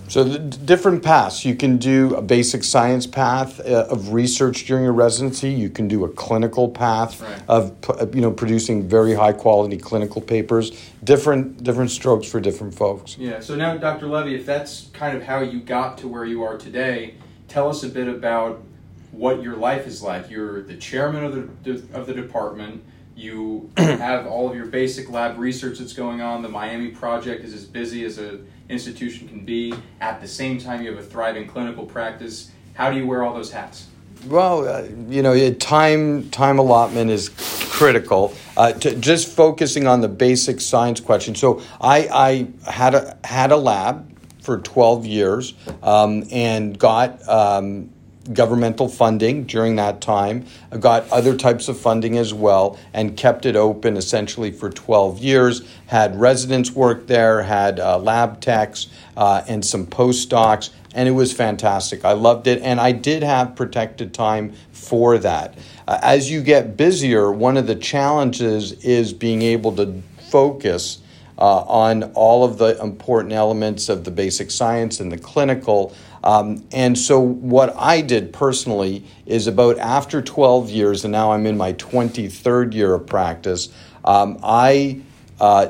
So 0.08 0.38
different 0.38 1.02
paths. 1.02 1.44
You 1.44 1.54
can 1.54 1.76
do 1.76 2.14
a 2.14 2.22
basic 2.22 2.64
science 2.64 3.06
path 3.06 3.60
uh, 3.60 3.86
of 3.90 4.14
research 4.14 4.64
during 4.64 4.84
your 4.84 4.94
residency. 4.94 5.50
You 5.50 5.68
can 5.68 5.86
do 5.86 6.04
a 6.04 6.08
clinical 6.08 6.70
path 6.70 7.20
Right. 7.20 7.42
of 7.46 7.76
uh, 7.90 8.06
you 8.14 8.22
know 8.22 8.30
producing 8.30 8.88
very 8.88 9.14
high 9.14 9.34
quality 9.34 9.76
clinical 9.76 10.22
papers. 10.22 10.70
Different 11.04 11.62
different 11.62 11.90
strokes 11.90 12.26
for 12.26 12.40
different 12.40 12.74
folks. 12.74 13.18
Yeah. 13.18 13.40
So 13.40 13.54
now, 13.54 13.76
Dr. 13.76 14.06
Levi, 14.06 14.30
if 14.30 14.46
that's 14.46 14.88
kind 14.94 15.14
of 15.16 15.22
how 15.24 15.40
you 15.40 15.60
got 15.60 15.98
to 15.98 16.08
where 16.08 16.24
you 16.24 16.42
are 16.42 16.56
today, 16.56 17.14
tell 17.48 17.68
us 17.68 17.82
a 17.82 17.88
bit 17.88 18.08
about 18.08 18.62
what 19.12 19.42
your 19.42 19.56
life 19.56 19.86
is 19.86 20.02
like. 20.02 20.30
You're 20.30 20.62
the 20.62 20.76
chairman 20.76 21.22
of 21.24 21.34
the 21.64 21.98
of 21.98 22.06
the 22.06 22.14
department. 22.14 22.82
You 23.14 23.68
have 23.76 24.26
all 24.26 24.48
of 24.48 24.56
your 24.56 24.66
basic 24.66 25.10
lab 25.10 25.38
research 25.38 25.80
that's 25.80 25.92
going 25.92 26.22
on. 26.22 26.40
The 26.42 26.48
Miami 26.48 26.88
project 26.88 27.44
is 27.44 27.52
as 27.52 27.64
busy 27.66 28.04
as 28.04 28.16
an 28.16 28.46
institution 28.68 29.28
can 29.28 29.44
be. 29.44 29.74
At 30.00 30.20
the 30.20 30.28
same 30.28 30.58
time, 30.58 30.82
you 30.82 30.90
have 30.90 30.98
a 30.98 31.02
thriving 31.06 31.46
clinical 31.46 31.84
practice. 31.84 32.50
How 32.74 32.90
do 32.90 32.96
you 32.96 33.06
wear 33.06 33.22
all 33.22 33.34
those 33.34 33.52
hats? 33.52 33.86
Well, 34.26 34.66
uh, 34.66 34.88
you 35.08 35.22
know, 35.22 35.52
time 35.54 36.28
time 36.30 36.58
allotment 36.58 37.10
is 37.10 37.30
critical. 37.70 38.34
Uh, 38.56 38.72
to, 38.72 38.94
just 38.96 39.28
focusing 39.28 39.86
on 39.86 40.00
the 40.00 40.08
basic 40.08 40.60
science 40.60 41.00
question. 41.00 41.34
So 41.34 41.62
I, 41.80 42.48
I 42.66 42.70
had 42.70 42.94
a 42.94 43.16
had 43.24 43.52
a 43.52 43.56
lab 43.56 44.12
for 44.42 44.58
twelve 44.58 45.06
years 45.06 45.54
um, 45.82 46.24
and 46.30 46.78
got. 46.78 47.26
Um, 47.28 47.90
governmental 48.32 48.88
funding 48.88 49.44
during 49.44 49.76
that 49.76 50.00
time. 50.00 50.46
Got 50.78 51.08
other 51.10 51.36
types 51.36 51.68
of 51.68 51.78
funding 51.78 52.16
as 52.16 52.34
well 52.34 52.78
and 52.92 53.16
kept 53.16 53.46
it 53.46 53.56
open 53.56 53.96
essentially 53.96 54.50
for 54.50 54.70
12 54.70 55.18
years. 55.18 55.68
Had 55.86 56.18
residents 56.18 56.70
work 56.72 57.06
there, 57.06 57.42
had 57.42 57.80
uh, 57.80 57.98
lab 57.98 58.40
techs, 58.40 58.88
uh, 59.16 59.42
and 59.48 59.64
some 59.64 59.86
postdocs 59.86 60.70
and 60.94 61.08
it 61.08 61.12
was 61.12 61.32
fantastic. 61.32 62.04
I 62.04 62.12
loved 62.12 62.46
it, 62.46 62.62
and 62.62 62.80
I 62.80 62.92
did 62.92 63.22
have 63.22 63.54
protected 63.54 64.14
time 64.14 64.54
for 64.72 65.18
that. 65.18 65.56
Uh, 65.86 65.98
as 66.02 66.30
you 66.30 66.42
get 66.42 66.76
busier, 66.76 67.30
one 67.30 67.56
of 67.56 67.66
the 67.66 67.76
challenges 67.76 68.72
is 68.84 69.12
being 69.12 69.42
able 69.42 69.76
to 69.76 70.02
focus 70.30 70.98
uh, 71.38 71.60
on 71.60 72.04
all 72.14 72.44
of 72.44 72.58
the 72.58 72.80
important 72.82 73.32
elements 73.32 73.88
of 73.88 74.04
the 74.04 74.10
basic 74.10 74.50
science 74.50 75.00
and 75.00 75.10
the 75.10 75.18
clinical. 75.18 75.94
Um, 76.24 76.64
and 76.72 76.98
so, 76.98 77.20
what 77.20 77.74
I 77.76 78.00
did 78.00 78.32
personally 78.32 79.04
is 79.24 79.46
about 79.46 79.78
after 79.78 80.20
12 80.20 80.68
years, 80.70 81.04
and 81.04 81.12
now 81.12 81.32
I'm 81.32 81.46
in 81.46 81.56
my 81.56 81.72
23rd 81.74 82.74
year 82.74 82.94
of 82.94 83.06
practice, 83.06 83.68
um, 84.04 84.38
I 84.42 85.00
uh, 85.40 85.68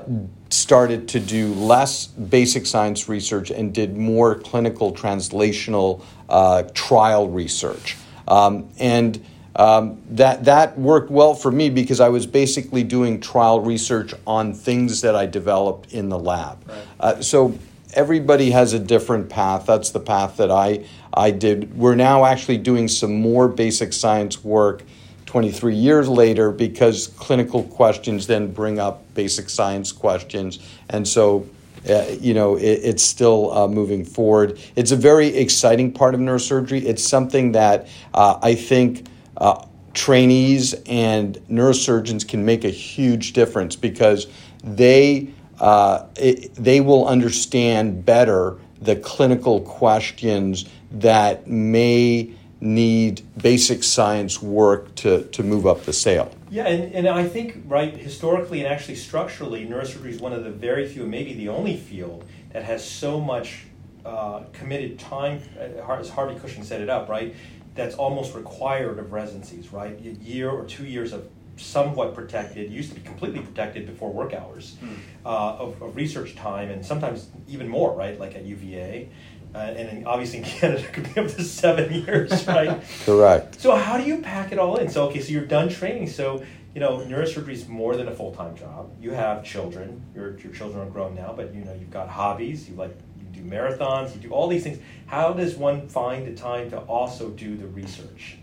started 0.51 1.09
to 1.09 1.21
do 1.21 1.53
less 1.55 2.07
basic 2.07 2.65
science 2.65 3.09
research 3.09 3.51
and 3.51 3.75
did 3.75 3.97
more 3.97 4.35
clinical 4.35 4.95
translational 4.95 6.03
uh, 6.29 6.63
trial 6.75 7.29
research. 7.29 7.97
Um, 8.27 8.71
and 8.79 9.23
um, 9.59 10.01
that, 10.11 10.45
that 10.45 10.79
worked 10.79 11.11
well 11.11 11.35
for 11.35 11.51
me 11.51 11.69
because 11.69 11.99
I 12.01 12.09
was 12.09 12.27
basically 12.27 12.85
doing 12.85 13.21
trial 13.21 13.61
research 13.61 14.15
on 14.25 14.55
things 14.55 15.01
that 15.01 15.17
I 15.17 15.27
developed 15.27 15.93
in 15.93 16.09
the 16.09 16.19
lab. 16.19 16.67
Right. 16.67 16.87
Uh, 17.01 17.21
so 17.21 17.59
everybody 17.93 18.53
has 18.53 18.73
a 18.73 18.79
different 18.79 19.29
path. 19.29 19.67
That's 19.67 19.91
the 19.91 20.01
path 20.01 20.37
that 20.37 20.53
I, 20.53 20.87
I 21.13 21.33
did. 21.33 21.77
We're 21.77 21.97
now 21.97 22.25
actually 22.25 22.59
doing 22.59 22.87
some 22.87 23.21
more 23.21 23.49
basic 23.49 23.93
science 23.93 24.45
work 24.45 24.85
23 25.27 25.75
years 25.75 26.09
later 26.09 26.53
because 26.53 27.09
clinical 27.09 27.65
questions 27.65 28.29
then 28.29 28.53
bring 28.53 28.79
up 28.79 29.13
basic 29.15 29.51
science 29.51 29.91
questions. 29.91 30.61
And 30.89 31.07
so, 31.07 31.49
uh, 31.91 32.07
you 32.21 32.33
know, 32.33 32.55
it, 32.55 32.63
it's 32.63 33.03
still 33.03 33.53
uh, 33.53 33.67
moving 33.67 34.05
forward. 34.05 34.61
It's 34.77 34.93
a 34.93 34.97
very 34.97 35.27
exciting 35.37 35.93
part 35.93 36.15
of 36.15 36.21
neurosurgery. 36.21 36.85
It's 36.85 37.03
something 37.03 37.53
that 37.53 37.89
uh, 38.15 38.39
I 38.41 38.55
think 38.55 39.07
uh, 39.39 39.65
trainees 39.95 40.75
and 40.87 41.37
neurosurgeons 41.51 42.27
can 42.27 42.45
make 42.45 42.65
a 42.65 42.71
huge 42.71 43.33
difference 43.33 43.75
because 43.75 44.27
they, 44.63 45.29
uh, 45.61 46.07
it, 46.17 46.55
they 46.55 46.81
will 46.81 47.07
understand 47.09 48.05
better 48.05 48.59
the 48.81 48.97
clinical 48.97 49.61
questions 49.61 50.67
that 50.91 51.47
may 51.49 52.33
need 52.61 53.23
basic 53.41 53.85
science 53.85 54.43
work 54.43 54.93
to, 54.97 55.23
to 55.29 55.43
move 55.43 55.67
up 55.67 55.85
the 55.85 55.93
scale. 55.93 56.33
Yeah, 56.51 56.67
and, 56.67 56.93
and 56.93 57.09
I 57.09 57.27
think, 57.27 57.63
right, 57.67 57.97
historically 57.97 58.61
and 58.65 58.73
actually 58.73 58.97
structurally, 58.97 59.67
neurosurgery 59.67 60.09
is 60.09 60.21
one 60.21 60.33
of 60.33 60.45
the 60.45 60.51
very 60.51 60.89
few, 60.89 61.07
maybe 61.07 61.35
the 61.35 61.49
only 61.49 61.77
field 61.77 62.25
that 62.53 62.65
has 62.65 62.89
so 62.89 63.21
much 63.21 63.65
uh, 64.05 64.43
committed 64.53 64.99
time, 64.99 65.41
uh, 65.59 65.93
as 65.93 66.09
Harvey 66.09 66.39
Cushing 66.41 66.65
set 66.65 66.81
it 66.81 66.89
up, 66.89 67.09
right, 67.09 67.35
that's 67.79 67.95
almost 67.95 68.35
required 68.35 68.99
of 68.99 69.13
residencies, 69.13 69.73
right? 69.73 69.99
A 70.01 70.11
year 70.23 70.51
or 70.51 70.65
two 70.65 70.85
years 70.85 71.13
of 71.13 71.29
somewhat 71.57 72.15
protected, 72.15 72.71
used 72.71 72.91
to 72.91 72.97
be 72.97 73.03
completely 73.03 73.41
protected 73.41 73.87
before 73.87 74.13
work 74.13 74.35
hours, 74.35 74.77
mm. 74.83 74.97
uh, 75.25 75.29
of, 75.29 75.81
of, 75.81 75.97
research 75.97 76.35
time, 76.35 76.71
and 76.71 76.85
sometimes 76.85 77.29
even 77.49 77.69
more, 77.69 77.95
right, 77.95 78.19
like 78.19 78.35
at 78.35 78.45
UVA. 78.45 79.09
Uh, 79.55 79.59
and 79.59 80.07
obviously 80.07 80.41
in 80.41 80.45
Canada 80.59 80.85
it 80.85 80.93
could 80.93 81.15
be 81.15 81.21
up 81.21 81.29
to 81.29 81.43
seven 81.43 81.93
years, 82.05 82.47
right? 82.49 82.83
Correct. 83.05 83.61
So 83.61 83.75
how 83.75 83.97
do 83.97 84.05
you 84.05 84.19
pack 84.19 84.53
it 84.53 84.59
all 84.59 84.77
in? 84.77 84.91
So 84.91 85.07
okay, 85.09 85.21
so 85.21 85.33
you're 85.33 85.47
done 85.47 85.69
training. 85.69 86.09
So 86.09 86.45
you 86.75 86.81
know, 86.81 86.99
neurosurgery 86.99 87.53
is 87.53 87.67
more 87.67 87.97
than 87.97 88.09
a 88.09 88.15
full 88.15 88.35
time 88.35 88.57
job. 88.57 88.93
You 89.01 89.13
have 89.13 89.45
children. 89.45 90.03
Your 90.15 90.39
your 90.39 90.53
children 90.53 90.87
are 90.87 90.91
grown 90.91 91.15
now, 91.15 91.33
but 91.35 91.55
you 91.55 91.65
know 91.65 91.73
you've 91.73 91.91
got 91.91 92.09
hobbies. 92.09 92.69
You 92.69 92.77
like 92.77 92.91
you 92.91 93.08
do 93.39 93.51
marathons. 93.51 94.15
You 94.15 94.21
do 94.21 94.31
all 94.31 94.49
these 94.49 94.65
things. 94.65 94.79
How 95.07 95.33
does 95.33 95.57
one 95.57 95.89
find 95.89 96.27
the 96.27 96.35
time 96.35 96.71
to 96.71 96.79
also 96.81 97.31
do 97.31 97.57
the 97.57 97.67
research? 97.67 98.39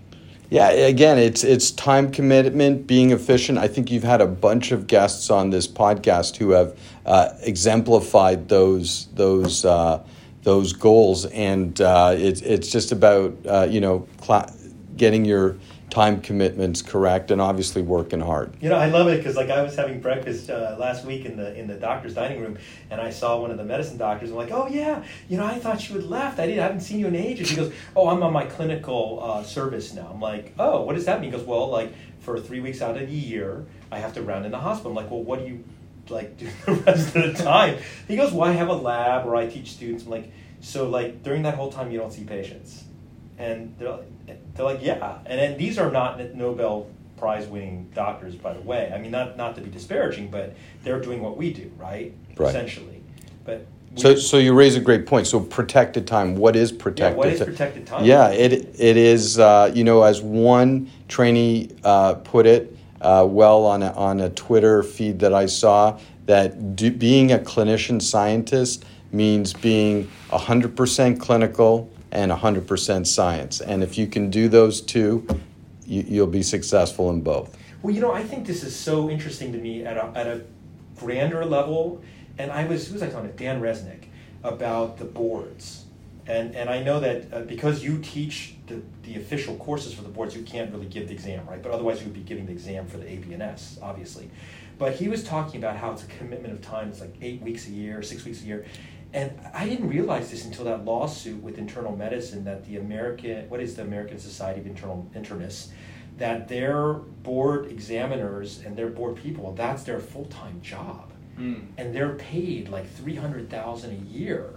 Yeah, 0.49 0.69
again, 0.69 1.17
it's 1.17 1.43
it's 1.43 1.71
time 1.71 2.11
commitment, 2.11 2.85
being 2.85 3.11
efficient. 3.11 3.57
I 3.57 3.67
think 3.67 3.89
you've 3.89 4.03
had 4.03 4.21
a 4.21 4.27
bunch 4.27 4.71
of 4.71 4.85
guests 4.85 5.29
on 5.29 5.49
this 5.49 5.67
podcast 5.67 6.37
who 6.37 6.51
have 6.51 6.77
uh, 7.05 7.29
exemplified 7.41 8.49
those 8.49 9.07
those. 9.15 9.65
Uh, 9.65 10.03
those 10.45 10.73
goals, 10.73 11.25
and 11.25 11.81
uh, 11.81 12.13
it's 12.15 12.41
it's 12.41 12.71
just 12.71 12.91
about 12.91 13.35
uh, 13.47 13.67
you 13.67 13.81
know 13.81 14.07
cl- 14.21 14.47
getting 14.95 15.25
your 15.25 15.57
time 15.95 16.19
commitments 16.19 16.81
correct 16.81 17.31
and 17.31 17.39
obviously 17.39 17.81
working 17.81 18.19
hard. 18.19 18.53
You 18.59 18.67
know, 18.67 18.75
I 18.75 18.87
love 18.89 19.07
it 19.07 19.15
because 19.15 19.37
like 19.37 19.49
I 19.49 19.61
was 19.61 19.77
having 19.77 20.01
breakfast 20.01 20.49
uh, 20.49 20.75
last 20.77 21.05
week 21.05 21.23
in 21.23 21.37
the 21.37 21.57
in 21.57 21.67
the 21.67 21.75
doctor's 21.75 22.13
dining 22.13 22.41
room, 22.41 22.57
and 22.89 22.99
I 22.99 23.11
saw 23.11 23.39
one 23.39 23.49
of 23.49 23.55
the 23.55 23.63
medicine 23.63 23.95
doctors. 23.97 24.29
I'm 24.29 24.35
like, 24.35 24.51
oh 24.51 24.67
yeah, 24.67 25.05
you 25.29 25.37
know, 25.37 25.45
I 25.45 25.57
thought 25.57 25.87
you 25.87 25.95
had 25.95 26.03
left. 26.03 26.37
I 26.37 26.47
didn't, 26.47 26.59
I 26.59 26.63
haven't 26.63 26.81
seen 26.81 26.99
you 26.99 27.07
in 27.07 27.15
ages. 27.15 27.49
He 27.49 27.55
goes, 27.55 27.71
oh, 27.95 28.09
I'm 28.09 28.21
on 28.23 28.33
my 28.33 28.43
clinical 28.43 29.21
uh, 29.23 29.43
service 29.43 29.93
now. 29.93 30.09
I'm 30.13 30.19
like, 30.19 30.53
oh, 30.59 30.81
what 30.81 30.95
does 30.95 31.05
that 31.05 31.21
mean? 31.21 31.31
He 31.31 31.37
goes, 31.37 31.47
well, 31.47 31.69
like 31.69 31.93
for 32.19 32.37
three 32.41 32.59
weeks 32.59 32.81
out 32.81 32.97
of 32.97 33.07
the 33.07 33.15
year, 33.15 33.65
I 33.89 33.99
have 33.99 34.13
to 34.15 34.21
round 34.21 34.45
in 34.45 34.51
the 34.51 34.59
hospital. 34.59 34.91
I'm 34.91 34.95
like, 34.97 35.09
well, 35.09 35.23
what 35.23 35.39
do 35.39 35.45
you 35.45 35.63
like 36.09 36.35
do 36.37 36.49
the 36.65 36.73
rest 36.73 37.15
of 37.15 37.37
the 37.37 37.41
time? 37.41 37.77
He 38.09 38.17
goes, 38.17 38.33
well, 38.33 38.49
I 38.49 38.51
have 38.51 38.67
a 38.67 38.73
lab 38.73 39.25
where 39.25 39.37
I 39.37 39.47
teach 39.47 39.71
students. 39.71 40.03
I'm 40.03 40.11
like, 40.11 40.29
so 40.59 40.89
like 40.89 41.23
during 41.23 41.43
that 41.43 41.55
whole 41.55 41.71
time, 41.71 41.89
you 41.89 41.97
don't 41.97 42.11
see 42.11 42.25
patients, 42.25 42.83
and 43.37 43.75
they're 43.79 43.99
they're 44.55 44.65
like, 44.65 44.81
yeah, 44.81 45.19
and 45.25 45.39
then 45.39 45.57
these 45.57 45.77
are 45.77 45.91
not 45.91 46.19
Nobel 46.33 46.87
prize 47.17 47.47
winning 47.47 47.89
doctors, 47.93 48.35
by 48.35 48.53
the 48.53 48.61
way. 48.61 48.91
I 48.93 48.97
mean, 48.97 49.11
not 49.11 49.37
not 49.37 49.55
to 49.55 49.61
be 49.61 49.69
disparaging, 49.69 50.31
but 50.31 50.55
they're 50.83 51.01
doing 51.01 51.21
what 51.21 51.37
we 51.37 51.53
do, 51.53 51.71
right? 51.77 52.13
right. 52.37 52.49
Essentially, 52.49 53.03
but. 53.43 53.65
So, 53.97 54.13
so 54.15 54.37
you 54.37 54.53
raise 54.53 54.75
a 54.75 54.81
great 54.81 55.05
point. 55.05 55.25
So, 55.25 55.39
protected 55.39 56.05
time. 56.05 56.35
What 56.35 56.57
is 56.57 56.69
protected? 56.69 57.13
Yeah, 57.13 57.17
what 57.17 57.29
is 57.29 57.41
protected 57.41 57.87
time? 57.87 58.03
Yeah, 58.03 58.27
it 58.29 58.51
it 58.77 58.97
is. 58.97 59.39
Uh, 59.39 59.71
you 59.73 59.85
know, 59.85 60.03
as 60.03 60.21
one 60.21 60.89
trainee 61.07 61.69
uh, 61.85 62.15
put 62.15 62.45
it, 62.45 62.77
uh, 62.99 63.25
well 63.29 63.65
on 63.65 63.83
a, 63.83 63.91
on 63.93 64.19
a 64.19 64.29
Twitter 64.31 64.83
feed 64.83 65.19
that 65.19 65.33
I 65.33 65.45
saw 65.45 65.97
that 66.25 66.75
do, 66.75 66.91
being 66.91 67.31
a 67.31 67.39
clinician 67.39 68.01
scientist 68.01 68.83
means 69.11 69.53
being 69.53 70.09
100% 70.29 71.19
clinical 71.19 71.89
and 72.15 72.31
100% 72.31 73.05
science. 73.05 73.59
And 73.59 73.83
if 73.83 73.97
you 73.97 74.07
can 74.07 74.29
do 74.29 74.47
those 74.47 74.79
two, 74.79 75.27
you, 75.85 76.21
will 76.21 76.27
be 76.27 76.41
successful 76.41 77.09
in 77.09 77.21
both. 77.21 77.57
Well, 77.83 77.93
you 77.93 77.99
know, 77.99 78.11
I 78.11 78.23
think 78.23 78.47
this 78.47 78.63
is 78.63 78.73
so 78.73 79.09
interesting 79.09 79.51
to 79.51 79.57
me 79.57 79.85
at 79.85 79.97
a, 79.97 80.05
at 80.15 80.25
a 80.25 80.41
grander 80.97 81.45
level. 81.45 82.01
And 82.37 82.51
I 82.51 82.65
was, 82.65 82.87
who 82.87 82.93
was 82.93 83.03
I 83.03 83.09
talking 83.09 83.29
to? 83.29 83.35
Dan 83.35 83.61
Resnick 83.61 84.05
about 84.43 84.97
the 84.97 85.03
boards. 85.03 85.85
And, 86.25 86.55
and 86.55 86.69
I 86.69 86.81
know 86.81 87.01
that 87.01 87.33
uh, 87.33 87.41
because 87.41 87.83
you 87.83 87.99
teach 87.99 88.55
the, 88.67 88.81
the 89.03 89.17
official 89.17 89.57
courses 89.57 89.93
for 89.93 90.01
the 90.01 90.09
boards, 90.09 90.35
you 90.35 90.41
can't 90.43 90.71
really 90.71 90.87
give 90.87 91.09
the 91.09 91.13
exam, 91.13 91.45
right? 91.45 91.61
But 91.61 91.73
otherwise, 91.73 91.99
you 91.99 92.05
would 92.05 92.15
be 92.15 92.21
giving 92.21 92.45
the 92.45 92.53
exam 92.53 92.87
for 92.87 92.97
the 92.97 93.05
ABNS, 93.05 93.79
obviously. 93.83 94.31
But 94.77 94.95
he 94.95 95.07
was 95.07 95.23
talking 95.23 95.61
about 95.61 95.77
how 95.77 95.91
it's 95.91 96.03
a 96.03 96.07
commitment 96.07 96.53
of 96.53 96.61
time. 96.61 96.89
It's 96.89 97.01
like 97.01 97.13
eight 97.21 97.41
weeks 97.41 97.67
a 97.67 97.71
year, 97.71 98.01
six 98.01 98.25
weeks 98.25 98.41
a 98.41 98.45
year. 98.45 98.65
And 99.15 99.31
I 99.53 99.65
didn't 99.65 99.87
realize 99.87 100.29
this 100.29 100.43
until 100.43 100.65
that 100.65 100.83
lawsuit 100.83 101.41
with 101.41 101.57
internal 101.57 101.95
medicine 101.95 102.43
that 102.43 102.65
the 102.65 102.75
American, 102.75 103.49
what 103.49 103.61
is 103.61 103.77
the 103.77 103.81
American 103.81 104.19
Society 104.19 104.59
of 104.59 104.67
Internal 104.67 105.09
Internists, 105.15 105.69
that 106.17 106.49
their 106.49 106.95
board 106.95 107.71
examiners 107.71 108.59
and 108.65 108.75
their 108.75 108.89
board 108.89 109.15
people, 109.15 109.53
that's 109.53 109.83
their 109.83 110.01
full 110.01 110.25
time 110.25 110.59
job. 110.61 111.13
Mm. 111.39 111.67
And 111.77 111.95
they're 111.95 112.15
paid 112.15 112.67
like 112.67 112.93
300000 112.93 113.89
a 113.89 114.13
year 114.13 114.49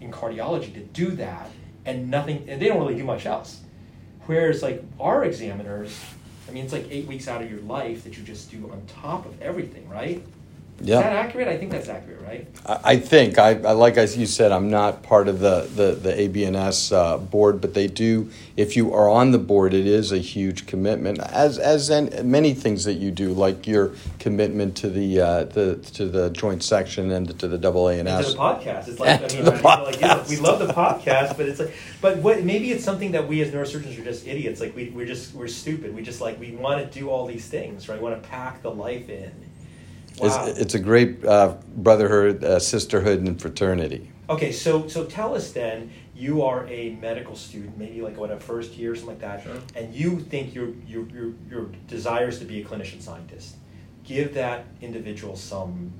in 0.00 0.10
cardiology 0.10 0.72
to 0.72 0.80
do 0.80 1.10
that 1.10 1.50
and 1.84 2.10
nothing, 2.10 2.48
and 2.48 2.60
they 2.60 2.68
don't 2.68 2.78
really 2.78 2.96
do 2.96 3.04
much 3.04 3.26
else. 3.26 3.60
Whereas 4.24 4.62
like 4.62 4.82
our 4.98 5.26
examiners, 5.26 5.94
I 6.48 6.52
mean, 6.52 6.64
it's 6.64 6.72
like 6.72 6.86
eight 6.90 7.06
weeks 7.06 7.28
out 7.28 7.42
of 7.42 7.50
your 7.50 7.60
life 7.60 8.04
that 8.04 8.16
you 8.16 8.24
just 8.24 8.50
do 8.50 8.70
on 8.72 8.82
top 8.86 9.26
of 9.26 9.42
everything, 9.42 9.86
right? 9.90 10.26
Yeah. 10.80 10.96
Is 10.98 11.02
that 11.04 11.12
accurate? 11.12 11.48
I 11.48 11.56
think 11.56 11.70
that's 11.70 11.88
accurate, 11.88 12.20
right? 12.22 12.46
I 12.66 12.96
I 12.96 12.96
think 12.98 13.38
I, 13.38 13.50
I 13.50 13.72
like 13.72 13.96
as 13.96 14.16
you 14.16 14.26
said, 14.26 14.52
I'm 14.52 14.68
not 14.68 15.02
part 15.02 15.26
of 15.28 15.40
the 15.40 15.68
the, 15.74 15.94
the 15.94 16.12
ABNS 16.12 16.92
uh, 16.94 17.18
board, 17.18 17.60
but 17.60 17.72
they 17.72 17.86
do. 17.86 18.30
If 18.56 18.76
you 18.76 18.92
are 18.92 19.08
on 19.08 19.30
the 19.30 19.38
board, 19.38 19.72
it 19.72 19.86
is 19.86 20.12
a 20.12 20.18
huge 20.18 20.66
commitment, 20.66 21.18
as 21.18 21.58
as 21.58 21.88
in 21.88 22.30
many 22.30 22.52
things 22.52 22.84
that 22.84 22.94
you 22.94 23.10
do, 23.10 23.32
like 23.32 23.66
your 23.66 23.92
commitment 24.18 24.76
to 24.78 24.90
the 24.90 25.20
uh, 25.20 25.44
the 25.44 25.76
to 25.94 26.06
the 26.06 26.30
joint 26.30 26.62
section 26.62 27.10
and 27.10 27.38
to 27.38 27.48
the 27.48 27.58
double 27.58 27.88
A 27.88 27.98
and 27.98 28.08
And 28.08 28.22
to 28.22 28.28
S. 28.28 28.34
the 28.34 28.38
podcast. 28.38 28.88
It's 28.88 29.00
like 29.00 29.22
I 29.22 29.34
mean, 29.34 29.44
right, 29.46 29.82
like, 29.82 29.94
you 30.00 30.06
know, 30.06 30.24
we 30.28 30.36
love 30.36 30.58
the 30.58 30.72
podcast, 30.72 31.36
but 31.38 31.48
it's 31.48 31.60
like, 31.60 31.74
but 32.02 32.18
what? 32.18 32.44
Maybe 32.44 32.70
it's 32.70 32.84
something 32.84 33.12
that 33.12 33.26
we 33.26 33.40
as 33.40 33.50
neurosurgeons 33.50 33.98
are 33.98 34.04
just 34.04 34.26
idiots. 34.26 34.60
Like 34.60 34.76
we 34.76 34.90
we're 34.90 35.06
just 35.06 35.34
we're 35.34 35.48
stupid. 35.48 35.94
We 35.94 36.02
just 36.02 36.20
like 36.20 36.38
we 36.38 36.52
want 36.52 36.80
to 36.84 36.98
do 36.98 37.08
all 37.08 37.26
these 37.26 37.46
things, 37.48 37.88
right? 37.88 37.98
We 37.98 38.04
want 38.04 38.22
to 38.22 38.28
pack 38.28 38.62
the 38.62 38.70
life 38.70 39.08
in. 39.08 39.32
Wow. 40.18 40.46
It's, 40.46 40.58
it's 40.58 40.74
a 40.74 40.78
great 40.78 41.24
uh, 41.24 41.56
brotherhood, 41.76 42.42
uh, 42.42 42.58
sisterhood, 42.58 43.20
and 43.20 43.40
fraternity. 43.40 44.10
Okay, 44.28 44.52
so 44.52 44.88
so 44.88 45.04
tell 45.04 45.34
us 45.34 45.52
then. 45.52 45.90
You 46.14 46.42
are 46.42 46.66
a 46.68 46.96
medical 47.02 47.36
student, 47.36 47.76
maybe 47.76 48.00
like 48.00 48.16
what 48.16 48.30
a 48.30 48.40
first 48.40 48.72
year, 48.72 48.92
or 48.92 48.96
something 48.96 49.20
like 49.20 49.20
that, 49.20 49.42
Sure. 49.42 49.60
and 49.74 49.94
you 49.94 50.18
think 50.18 50.54
your 50.54 50.70
your 50.86 51.06
your 51.08 51.32
your 51.50 51.66
desire 51.88 52.28
is 52.28 52.38
to 52.38 52.46
be 52.46 52.62
a 52.62 52.64
clinician 52.64 53.02
scientist. 53.02 53.56
Give 54.02 54.32
that 54.34 54.64
individual 54.80 55.36
some 55.36 55.92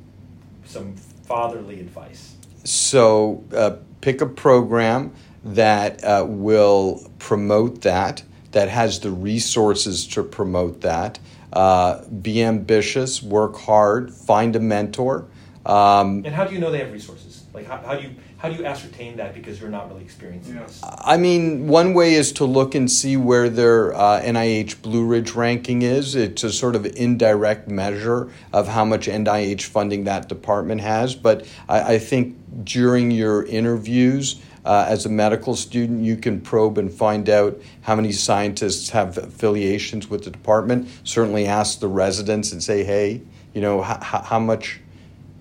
some 0.65 0.95
fatherly 0.97 1.81
advice. 1.81 2.37
So 2.65 3.45
uh, 3.55 3.77
pick 4.01 4.21
a 4.21 4.27
program 4.27 5.13
that 5.45 6.03
uh, 6.03 6.25
will 6.27 7.09
promote 7.19 7.83
that, 7.83 8.23
that 8.53 8.69
has 8.69 9.01
the 9.01 9.11
resources 9.11 10.07
to 10.09 10.23
promote 10.23 10.81
that. 10.81 11.19
Uh, 11.57 12.05
be 12.09 12.43
ambitious, 12.43 13.23
work 13.23 13.57
hard, 13.57 14.13
find 14.13 14.55
a 14.55 14.61
mentor. 14.61 15.25
Um, 15.65 16.23
And 16.27 16.35
how 16.35 16.45
do 16.45 16.53
you 16.53 16.61
know 16.61 16.71
they 16.71 16.81
have 16.81 16.93
resources? 16.93 17.45
Like 17.55 17.67
how, 17.67 17.79
how 17.79 17.95
do 17.97 18.03
you 18.03 18.11
how 18.37 18.51
do 18.51 18.57
you 18.57 18.67
ascertain 18.67 19.17
that 19.17 19.33
because 19.33 19.59
you're 19.59 19.71
not 19.71 19.89
really 19.91 20.05
experiencing 20.05 20.57
Yeah. 20.57 20.65
this? 20.65 20.83
I 20.85 21.17
mean, 21.17 21.67
one 21.67 21.95
way 21.95 22.13
is 22.13 22.31
to 22.33 22.45
look 22.45 22.75
and 22.75 22.93
see 22.93 23.17
where 23.17 23.49
their 23.49 23.95
uh, 23.95 24.21
NIH 24.21 24.83
Blue 24.83 25.07
Ridge 25.07 25.33
ranking 25.33 25.81
is. 25.81 26.15
It's 26.15 26.45
a 26.45 26.53
sort 26.53 26.77
of 26.77 26.85
indirect 26.85 27.69
measure 27.71 28.29
of 28.53 28.69
how 28.69 28.85
much 28.85 29.09
NIH 29.09 29.63
funding 29.63 30.05
that 30.05 30.29
department 30.29 30.83
has. 30.83 31.15
But 31.15 31.47
I, 31.71 31.95
I 31.95 31.99
think 31.99 32.37
during 32.65 33.11
your 33.11 33.47
interviews 33.47 34.43
uh, 34.67 34.85
as 34.89 35.07
a 35.07 35.09
medical 35.09 35.55
student, 35.55 36.03
you 36.03 36.17
can 36.17 36.41
probe 36.41 36.77
and 36.77 36.93
find 36.93 37.31
out 37.31 37.59
how 37.83 37.95
many 37.95 38.11
scientists 38.11 38.91
have 38.91 39.17
affiliations 39.17 40.11
with 40.11 40.25
the 40.25 40.31
department. 40.31 40.89
Certainly 41.05 41.47
ask 41.47 41.79
the 41.79 41.89
residents 41.89 42.51
and 42.51 42.61
say, 42.61 42.83
hey, 42.83 43.23
you 43.55 43.61
know, 43.61 43.85
h- 43.85 43.99
how 44.01 44.41
much 44.41 44.81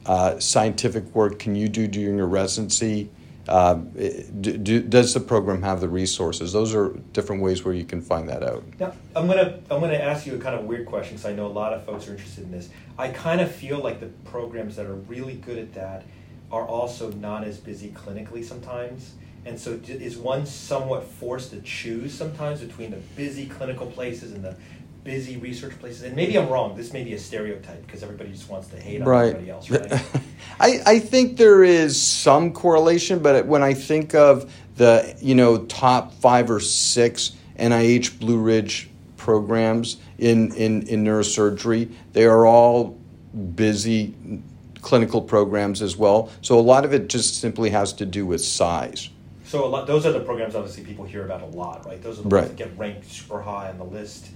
uh, 0.05 0.39
scientific 0.39 1.03
work 1.15 1.39
can 1.39 1.55
you 1.55 1.67
do 1.67 1.87
during 1.87 2.17
your 2.17 2.27
residency? 2.27 3.09
Uh, 3.47 3.75
do, 4.41 4.57
do, 4.57 4.81
does 4.81 5.13
the 5.15 5.19
program 5.19 5.63
have 5.63 5.81
the 5.81 5.89
resources? 5.89 6.53
Those 6.53 6.75
are 6.75 6.89
different 7.13 7.41
ways 7.41 7.65
where 7.65 7.73
you 7.73 7.83
can 7.83 8.01
find 8.01 8.29
that 8.29 8.43
out. 8.43 8.63
Now, 8.79 8.93
I'm 9.15 9.27
gonna 9.27 9.59
I'm 9.69 9.79
gonna 9.79 9.93
ask 9.93 10.25
you 10.25 10.35
a 10.35 10.39
kind 10.39 10.55
of 10.55 10.65
weird 10.65 10.87
question 10.87 11.15
because 11.15 11.29
I 11.29 11.33
know 11.33 11.45
a 11.45 11.47
lot 11.47 11.71
of 11.73 11.85
folks 11.85 12.07
are 12.07 12.11
interested 12.11 12.43
in 12.43 12.51
this. 12.51 12.69
I 12.97 13.09
kind 13.09 13.41
of 13.41 13.51
feel 13.51 13.79
like 13.79 13.99
the 13.99 14.07
programs 14.29 14.75
that 14.77 14.87
are 14.87 14.95
really 14.95 15.35
good 15.35 15.59
at 15.59 15.73
that 15.75 16.05
are 16.55 16.65
also 16.65 17.11
not 17.11 17.43
as 17.43 17.57
busy 17.57 17.89
clinically 17.89 18.43
sometimes. 18.43 19.13
And 19.45 19.59
so, 19.59 19.79
is 19.87 20.17
one 20.17 20.45
somewhat 20.45 21.03
forced 21.03 21.51
to 21.51 21.61
choose 21.61 22.13
sometimes 22.13 22.61
between 22.61 22.91
the 22.91 22.97
busy 23.15 23.45
clinical 23.45 23.85
places 23.87 24.31
and 24.31 24.43
the 24.43 24.55
busy 25.03 25.37
research 25.37 25.77
places? 25.79 26.03
And 26.03 26.15
maybe 26.15 26.37
I'm 26.37 26.49
wrong. 26.49 26.75
This 26.75 26.93
may 26.93 27.03
be 27.03 27.13
a 27.13 27.19
stereotype 27.19 27.85
because 27.85 28.01
everybody 28.01 28.31
just 28.31 28.49
wants 28.49 28.69
to 28.69 28.77
hate 28.77 29.01
on 29.01 29.07
Right. 29.07 29.27
everybody 29.35 29.51
else, 29.51 29.69
right? 29.69 29.91
I, 30.59 30.81
I 30.85 30.99
think 30.99 31.37
there 31.37 31.63
is 31.63 32.01
some 32.01 32.53
correlation, 32.53 33.19
but 33.19 33.45
when 33.45 33.61
I 33.61 33.73
think 33.73 34.15
of 34.15 34.51
the 34.77 35.15
you 35.21 35.35
know 35.35 35.65
top 35.65 36.13
five 36.15 36.49
or 36.49 36.61
six 36.61 37.33
NIH 37.59 38.19
Blue 38.19 38.37
Ridge 38.39 38.89
programs 39.17 39.97
in, 40.17 40.55
in, 40.55 40.87
in 40.87 41.03
neurosurgery, 41.03 41.91
they 42.13 42.25
are 42.25 42.45
all 42.45 42.97
busy 43.55 44.15
clinical 44.85 45.19
programs 45.19 45.81
as 45.81 45.97
well. 45.97 46.29
So 46.41 46.59
a 46.59 46.61
lot 46.61 46.85
of 46.85 46.93
it 46.93 47.09
just 47.09 47.41
simply 47.41 47.71
has 47.71 47.91
to 47.93 48.05
do 48.05 48.23
with 48.25 48.39
size. 48.45 49.09
So 49.43 49.65
a 49.65 49.67
lot, 49.67 49.87
those 49.87 50.05
are 50.05 50.11
the 50.11 50.19
programs 50.19 50.55
obviously 50.55 50.83
people 50.83 51.05
hear 51.05 51.25
about 51.25 51.41
a 51.41 51.47
lot, 51.47 51.85
right? 51.87 52.01
Those 52.01 52.19
are 52.19 52.21
the 52.21 52.29
Right. 52.29 52.41
ones 52.41 52.51
that 52.51 52.57
get 52.57 52.77
ranked 52.77 53.11
super 53.11 53.41
high 53.41 53.69
on 53.69 53.79
the 53.79 53.83
list 53.83 54.27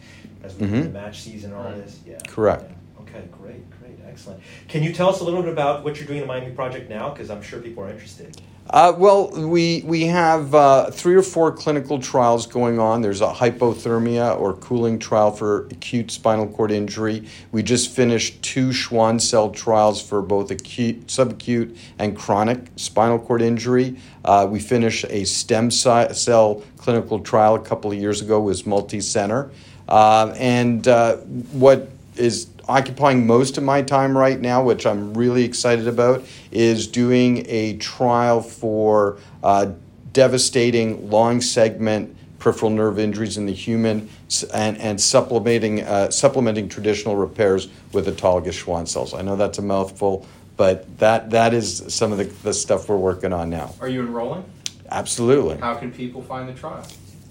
as 0.44 0.56
we 0.56 0.66
do 0.66 0.74
Mhm. 0.74 0.84
the 0.84 0.90
match 0.90 1.20
season 1.22 1.52
and 1.52 1.60
all 1.60 1.66
Right. 1.66 1.78
this. 1.86 2.00
Yeah. 2.06 2.18
Correct. 2.28 2.64
Yeah. 2.68 3.02
Okay, 3.04 3.28
great, 3.32 3.70
great, 3.80 4.00
excellent. 4.08 4.40
Can 4.68 4.82
you 4.82 4.92
tell 4.92 5.10
us 5.10 5.20
a 5.20 5.24
little 5.24 5.44
bit 5.44 5.52
about 5.54 5.84
what 5.84 5.98
you're 5.98 6.08
doing 6.08 6.18
in 6.22 6.24
the 6.28 6.34
Miami 6.34 6.52
project 6.52 6.90
now? 6.90 7.10
Because 7.12 7.30
I'm 7.30 7.44
sure 7.44 7.60
people 7.60 7.84
are 7.84 7.90
interested. 7.92 8.42
Uh, 8.72 8.94
well, 8.96 9.32
we 9.32 9.82
we 9.84 10.06
have 10.06 10.54
uh, 10.54 10.92
three 10.92 11.16
or 11.16 11.24
four 11.24 11.52
clinical 11.52 11.98
trials 11.98 12.46
going 12.46 12.78
on. 12.78 13.02
There's 13.02 13.22
a 13.22 13.32
hypothermia 13.32 14.40
or 14.40 14.54
cooling 14.54 15.00
trial 15.00 15.32
for 15.32 15.66
acute 15.72 16.12
spinal 16.12 16.48
cord 16.48 16.70
injury. 16.70 17.28
We 17.52 17.64
just 17.64 17.90
finished 17.90 18.44
two 18.44 18.72
Schwann 18.72 19.20
cell 19.20 19.50
trials 19.50 20.00
for 20.00 20.22
both 20.22 20.52
acute, 20.52 21.08
subacute, 21.08 21.76
and 21.98 22.16
chronic 22.16 22.68
spinal 22.76 23.18
cord 23.18 23.42
injury. 23.42 23.98
Uh, 24.24 24.48
we 24.48 24.60
finished 24.60 25.04
a 25.10 25.26
stem 25.26 25.72
cell 25.72 26.64
clinical 26.78 27.20
trial 27.22 27.56
a 27.56 27.62
couple 27.62 27.92
of 27.92 27.98
years 27.98 28.22
ago. 28.22 28.40
Was 28.40 28.68
multi-center, 28.68 29.50
uh, 29.88 30.32
and 30.38 30.88
uh, 30.88 31.16
what 31.16 31.90
is 32.18 32.50
occupying 32.70 33.26
most 33.26 33.58
of 33.58 33.64
my 33.64 33.82
time 33.82 34.18
right 34.18 34.40
now, 34.40 34.64
which 34.64 34.86
I'm 34.86 35.14
really 35.14 35.44
excited 35.44 35.88
about, 35.88 36.24
is 36.52 36.88
doing 36.88 37.44
a 37.48 37.78
trial 37.78 38.42
for 38.42 39.18
uh, 39.44 39.72
devastating 40.14 41.10
long 41.10 41.42
segment 41.42 42.16
peripheral 42.38 42.72
nerve 42.72 43.00
injuries 43.00 43.38
in 43.38 43.46
the 43.46 43.54
human 43.54 44.10
and, 44.54 44.78
and 44.78 45.02
supplementing, 45.02 45.82
uh, 45.84 46.10
supplementing 46.10 46.70
traditional 46.70 47.16
repairs 47.16 47.68
with 47.92 48.08
autologous 48.08 48.54
Schwann 48.54 48.86
cells. 48.86 49.14
I 49.14 49.22
know 49.22 49.36
that's 49.36 49.58
a 49.58 49.62
mouthful, 49.62 50.26
but 50.56 50.98
that, 51.00 51.32
that 51.32 51.54
is 51.54 51.84
some 51.94 52.14
of 52.14 52.18
the, 52.18 52.26
the 52.26 52.54
stuff 52.54 52.88
we're 52.88 52.96
working 52.96 53.34
on 53.34 53.50
now. 53.50 53.76
Are 53.82 53.90
you 53.90 54.02
enrolling? 54.02 54.46
Absolutely. 54.90 55.58
How 55.58 55.76
can 55.76 55.92
people 55.92 56.22
find 56.22 56.48
the 56.48 56.54
trial? 56.54 56.86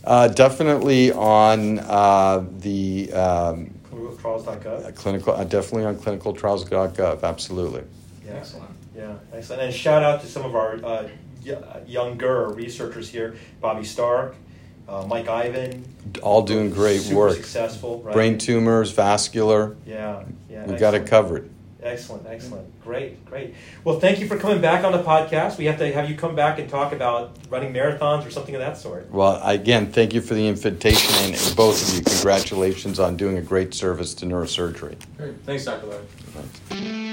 Uh, 0.05 0.29
definitely 0.29 1.11
on 1.12 1.79
uh, 1.81 2.44
the 2.59 3.12
um, 3.12 3.74
Trials.gov. 4.20 4.94
clinical, 4.94 5.35
uh, 5.35 5.44
definitely 5.44 5.85
on 5.85 5.96
clinicaltrials.gov. 5.96 7.22
Absolutely. 7.22 7.85
Yeah. 8.26 8.33
Excellent. 8.35 8.70
Yeah, 8.96 9.14
excellent. 9.33 9.62
And 9.62 9.74
shout 9.74 10.02
out 10.02 10.20
to 10.22 10.26
some 10.26 10.44
of 10.44 10.54
our 10.57 10.74
uh, 10.85 11.09
y- 11.46 11.57
younger 11.87 12.48
researchers 12.48 13.09
here: 13.09 13.37
Bobby 13.61 13.83
Starke, 13.85 14.35
uh, 14.88 15.04
Mike 15.07 15.28
Ivan. 15.28 15.85
All 16.22 16.42
doing 16.42 16.70
great 16.70 17.00
super 17.02 17.16
work. 17.16 17.37
Successful. 17.37 18.02
Right? 18.02 18.12
Brain 18.12 18.38
tumors, 18.38 18.90
vascular, 18.90 19.76
Yeah. 19.87 20.24
Yeah. 20.50 20.66
we 20.66 20.76
got 20.76 20.94
it 20.94 21.07
covered. 21.07 21.48
Excellent, 21.88 22.27
excellent. 22.27 22.81
Great, 22.83 23.24
great. 23.24 23.55
Well, 23.83 23.98
thank 23.98 24.20
you 24.20 24.29
for 24.29 24.37
coming 24.37 24.61
back 24.61 24.85
on 24.85 24.92
the 24.92 25.03
podcast. 25.03 25.57
We 25.57 25.64
have 25.64 25.79
to 25.79 25.90
have 25.92 26.09
you 26.11 26.16
come 26.16 26.35
back 26.35 26.59
and 26.59 26.68
talk 26.68 26.92
about 26.92 27.37
running 27.48 27.72
marathons 27.72 28.27
or 28.27 28.31
something 28.31 28.55
of 28.55 28.61
that 28.61 28.77
sort. 28.77 29.11
Well, 29.11 29.40
again, 29.42 29.90
thank 29.90 30.12
you 30.12 30.20
for 30.20 30.35
the 30.35 30.46
invitation, 30.46 31.14
and 31.24 31.57
both 31.57 31.83
of 31.88 31.94
you, 31.94 32.03
congratulations 32.03 33.01
on 33.01 33.16
doing 33.16 33.38
a 33.38 33.42
great 33.42 33.72
service 33.72 34.12
to 34.14 34.27
neurosurgery. 34.27 34.96
Great. 35.16 35.40
Thanks, 35.44 35.64
Dr. 35.64 35.87
Larry. 35.87 36.05
Thanks. 36.35 37.08